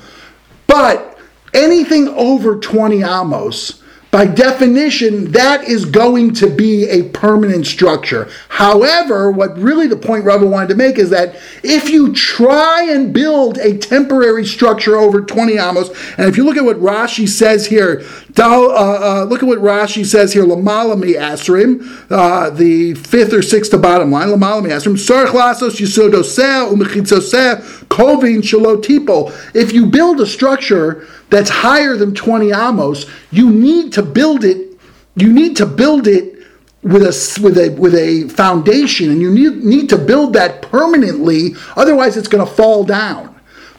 But 0.66 1.18
anything 1.54 2.08
over 2.08 2.56
20 2.56 3.02
amos, 3.04 3.81
by 4.12 4.26
definition, 4.26 5.32
that 5.32 5.64
is 5.64 5.86
going 5.86 6.34
to 6.34 6.46
be 6.46 6.86
a 6.86 7.04
permanent 7.04 7.66
structure. 7.66 8.28
However, 8.50 9.30
what 9.30 9.56
really 9.56 9.86
the 9.86 9.96
point 9.96 10.26
Rava 10.26 10.46
wanted 10.46 10.68
to 10.68 10.74
make 10.74 10.98
is 10.98 11.08
that 11.08 11.34
if 11.62 11.88
you 11.88 12.12
try 12.12 12.82
and 12.90 13.14
build 13.14 13.56
a 13.56 13.78
temporary 13.78 14.44
structure 14.44 14.96
over 14.96 15.22
20 15.22 15.56
amos, 15.58 15.88
and 16.18 16.28
if 16.28 16.36
you 16.36 16.44
look 16.44 16.58
at 16.58 16.64
what 16.64 16.76
Rashi 16.76 17.26
says 17.26 17.64
here, 17.64 18.04
uh, 18.38 19.22
uh, 19.22 19.24
look 19.24 19.42
at 19.42 19.48
what 19.48 19.60
Rashi 19.60 20.04
says 20.04 20.34
here, 20.34 20.44
Lamalami 20.44 21.14
Asrim, 21.14 22.06
uh, 22.10 22.50
the 22.50 22.92
fifth 22.92 23.32
or 23.32 23.40
sixth 23.40 23.70
to 23.70 23.78
bottom 23.78 24.10
line, 24.12 24.28
Lamalami 24.28 24.68
Asrim, 24.68 24.96
Sarach 24.98 25.28
Lasos 25.28 25.80
Yisodoseh 25.80 26.70
Umechitzoseh 26.70 27.62
Kovin 27.86 28.42
Shalotipo. 28.42 29.32
If 29.54 29.72
you 29.72 29.86
build 29.86 30.20
a 30.20 30.26
structure 30.26 31.08
that's 31.32 31.50
higher 31.50 31.96
than 31.96 32.14
20 32.14 32.52
amos, 32.52 33.06
you 33.32 33.50
need 33.50 33.92
to 33.94 34.02
build 34.02 34.44
it, 34.44 34.78
you 35.16 35.32
need 35.32 35.56
to 35.56 35.66
build 35.66 36.06
it 36.06 36.38
with 36.82 37.02
a 37.02 37.40
with 37.42 37.56
a 37.58 37.70
with 37.70 37.94
a 37.94 38.28
foundation 38.28 39.10
and 39.10 39.20
you 39.20 39.32
need, 39.32 39.64
need 39.64 39.88
to 39.88 39.96
build 39.96 40.32
that 40.32 40.62
permanently 40.62 41.54
otherwise 41.76 42.16
it's 42.16 42.26
going 42.26 42.44
to 42.44 42.52
fall 42.54 42.82
down 42.82 43.31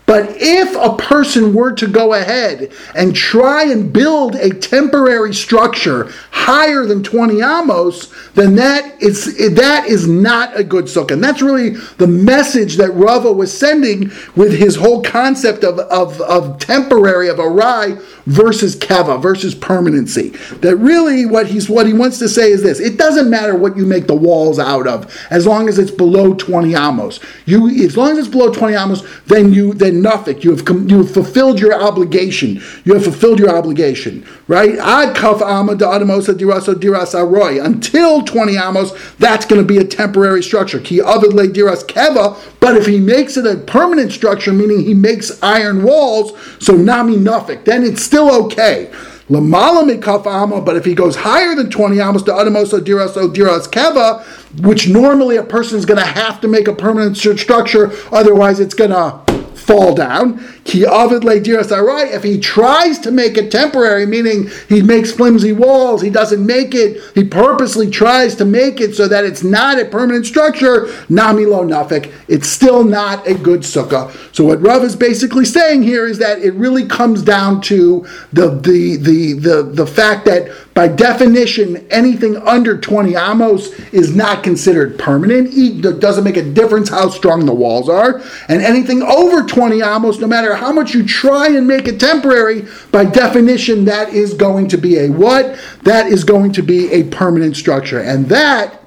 but 0.06 0.30
if 0.36 0.76
a 0.76 0.96
person 0.98 1.54
were 1.54 1.72
to 1.74 1.88
go 1.88 2.14
ahead 2.14 2.74
and 2.96 3.16
try 3.16 3.64
and 3.64 3.94
build 3.94 4.36
a 4.36 4.50
temporary 4.50 5.34
structure 5.34 6.12
higher 6.32 6.86
than 6.86 7.04
20 7.04 7.42
amos, 7.42 8.14
then 8.34 8.56
that 8.56 9.02
is 9.02 9.38
that 9.56 9.88
is 9.88 10.08
not 10.08 10.58
a 10.60 10.64
good 10.64 10.86
sukkah. 10.86 11.12
And 11.12 11.24
that's 11.24 11.42
really 11.42 11.72
the 11.98 12.08
message 12.08 12.76
that 12.78 12.92
Rava 12.92 13.32
was 13.32 13.58
sending 13.58 14.12
with 14.36 14.54
his 14.54 14.76
whole 14.76 15.02
concept 15.02 15.64
of, 15.64 15.80
of, 15.80 16.20
of 16.22 16.60
temporary, 16.60 17.30
of 17.30 17.38
arai 17.38 18.02
versus 18.26 18.76
keva, 18.76 19.22
versus 19.22 19.56
permanency. 19.56 20.30
That 20.62 20.78
really 20.78 21.26
what 21.26 21.48
he's 21.48 21.70
what 21.70 21.88
he 21.88 21.94
wants 21.94 22.20
to 22.20 22.30
say 22.30 22.52
is 22.52 22.64
this: 22.64 22.80
it 22.80 22.98
doesn't 22.98 23.30
matter 23.30 23.56
what 23.56 23.78
you 23.78 23.86
make 23.86 24.08
the 24.08 24.16
walls 24.16 24.60
out 24.60 24.88
of, 24.88 25.14
as 25.30 25.46
long 25.46 25.68
as 25.70 25.80
it's 25.80 25.92
below 25.92 26.34
20 26.34 26.76
amos. 26.76 27.20
You 27.46 27.70
as 27.84 27.98
long 27.98 28.12
as 28.12 28.18
it's 28.20 28.28
below 28.28 28.52
20 28.52 28.76
amos, 28.76 29.04
then 29.28 29.54
you 29.54 29.74
then 29.74 30.02
nothing. 30.02 30.42
You 30.42 30.56
have 30.56 30.68
you 30.90 31.00
have 31.00 31.12
fulfilled 31.12 31.60
your 31.60 31.74
obligation. 31.74 32.62
You 32.86 32.94
have 32.94 33.04
fulfilled 33.04 33.40
your 33.40 33.56
obligation, 33.56 34.26
right? 34.48 34.78
Ad 34.78 35.16
kaf 35.16 35.42
ama 35.42 35.76
da 35.76 36.00
adamosa 36.00 36.34
diraso 36.34 36.74
diras 36.74 37.14
aroy. 37.14 37.64
Until 37.64 38.24
20 38.24 38.58
amos, 38.58 38.92
that's 39.18 39.46
going 39.46 39.62
to 39.62 39.68
be 39.68 39.78
a 39.78 39.84
temporary 39.84 40.44
structure. 40.44 40.80
Ki 40.80 41.02
avid 41.02 41.32
diras 41.54 41.86
keva. 41.86 42.38
But 42.60 42.78
if 42.78 42.86
he 42.86 43.00
makes 43.00 43.36
it 43.38 43.46
a 43.46 43.58
permanent 43.58 44.12
structure, 44.12 44.54
meaning 44.54 44.82
he 44.82 44.94
makes 44.94 45.42
iron 45.44 45.84
walls, 45.84 46.32
so 46.60 46.74
nami 46.76 47.16
nafik, 47.16 47.66
then 47.66 47.84
it's 47.84 48.02
still 48.14 48.46
okay. 48.46 48.92
But 49.28 50.76
if 50.76 50.86
he 50.86 50.94
goes 50.94 51.16
higher 51.16 51.56
than 51.56 51.72
20 51.72 52.00
amos 52.00 52.22
to 52.24 52.32
adamos 52.32 52.70
diras 52.82 53.14
diras 53.34 53.68
keva, 53.68 54.24
which 54.64 54.88
normally 54.88 55.38
a 55.38 55.44
person 55.44 55.80
is 55.80 55.86
going 55.86 56.00
to 56.00 56.06
have 56.06 56.40
to 56.42 56.48
make 56.48 56.68
a 56.68 56.76
permanent 56.76 57.18
structure, 57.18 57.92
otherwise 58.12 58.60
it's 58.60 58.76
going 58.76 58.92
to 58.92 59.23
fall 59.64 59.96
down. 59.96 60.44
Ki 60.64 60.86
avid 60.86 61.24
le 61.24 61.40
diras 61.40 61.72
If 62.14 62.24
he 62.24 62.40
tries 62.40 63.00
to 63.00 63.12
make 63.12 63.38
it 63.38 63.52
temporary, 63.52 64.06
meaning 64.06 64.50
he 64.70 64.82
makes 64.82 65.12
flimsy 65.12 65.54
walls, 65.54 66.02
he 66.02 66.10
doesn't 66.10 66.46
make 66.46 66.76
it. 66.76 67.02
He 67.16 67.24
purposely 67.24 67.90
tries 67.90 68.36
to 68.36 68.46
make 68.46 68.80
it 68.80 68.96
so 68.96 69.08
that 69.08 69.26
it's 69.26 69.44
not 69.44 69.80
a 69.80 69.86
permanent 69.86 70.26
structure. 70.26 70.88
Nami 71.10 71.46
lo 71.46 71.66
nafik. 71.66 72.12
It's 72.28 72.48
still 72.48 72.84
not 72.84 73.28
a 73.28 73.34
good 73.34 73.62
sukkah. 73.62 74.12
So 74.36 74.46
what 74.46 74.62
Rav 74.62 74.84
is 74.84 74.96
basically 74.96 75.46
saying 75.46 75.84
here 75.84 76.06
is 76.06 76.18
that 76.20 76.40
it 76.40 76.54
really 76.54 76.86
comes 76.86 77.22
down 77.22 77.62
to 77.62 78.06
the 78.32 78.50
the 78.50 78.98
the 78.98 79.34
the, 79.34 79.64
the 79.64 79.88
fact 79.88 80.26
that 80.26 80.50
by 80.74 80.88
definition, 80.88 81.86
anything 81.92 82.36
under 82.38 82.78
20 82.78 83.16
amos 83.16 83.68
is 83.92 84.16
not 84.16 84.44
considered 84.44 84.98
permanent. 84.98 85.50
It 85.54 86.00
doesn't 86.00 86.24
make 86.24 86.38
a 86.38 86.44
difference 86.44 86.90
how 86.90 87.10
strong 87.10 87.46
the 87.46 87.54
walls 87.54 87.90
are. 87.90 88.24
And 88.48 88.62
anything 88.64 89.04
over 89.04 89.44
20 89.44 89.84
amos, 89.84 90.18
no 90.20 90.26
matter 90.26 90.56
how 90.56 90.72
much 90.72 90.96
you 90.96 91.06
try 91.06 91.48
and 91.50 91.68
make 91.68 91.88
it 91.88 92.00
temporary, 92.00 92.66
by 92.92 93.06
definition, 93.06 93.86
that 93.86 94.10
is 94.10 94.34
going 94.34 94.68
to 94.70 94.78
be 94.78 94.98
a 94.98 95.10
what? 95.10 95.60
That 95.84 96.08
is 96.08 96.24
going 96.24 96.54
to 96.54 96.64
be 96.64 96.92
a 96.92 97.04
permanent 97.04 97.56
structure. 97.56 98.00
And 98.00 98.28
that 98.30 98.82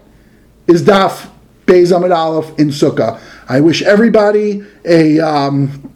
is 0.67 0.83
Daf 0.83 1.31
Beis 1.67 1.97
Amid 1.97 2.11
Aleph 2.11 2.59
in 2.59 2.69
Sukkah. 2.69 3.21
I 3.49 3.61
wish 3.61 3.83
everybody 3.83 4.65
a. 4.85 5.21
Um, 5.21 5.93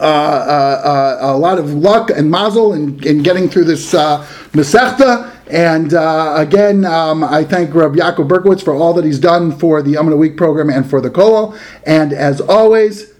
uh, 0.00 0.04
uh, 0.04 1.18
uh, 1.22 1.34
a 1.34 1.36
lot 1.36 1.58
of 1.58 1.72
luck 1.74 2.10
and 2.10 2.30
mazel 2.30 2.72
in, 2.72 3.02
in 3.06 3.22
getting 3.22 3.48
through 3.48 3.64
this 3.64 3.94
uh, 3.94 4.24
Masechta. 4.52 5.32
And 5.48 5.94
uh, 5.94 6.34
again, 6.36 6.84
um, 6.84 7.22
I 7.22 7.44
thank 7.44 7.74
Rabbi 7.74 7.98
Yaakov 7.98 8.28
Berkowitz 8.28 8.62
for 8.62 8.74
all 8.74 8.92
that 8.94 9.04
he's 9.04 9.20
done 9.20 9.56
for 9.56 9.82
the 9.82 9.94
Amud 9.94 10.12
a 10.12 10.16
Week 10.16 10.36
program 10.36 10.70
and 10.70 10.88
for 10.88 11.00
the 11.00 11.10
Kollel. 11.10 11.58
And 11.84 12.12
as 12.12 12.40
always, 12.40 13.12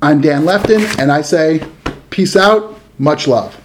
I'm 0.00 0.20
Dan 0.20 0.44
Lefton, 0.44 0.82
and 0.98 1.10
I 1.10 1.22
say, 1.22 1.66
peace 2.10 2.36
out, 2.36 2.78
much 2.98 3.26
love. 3.26 3.63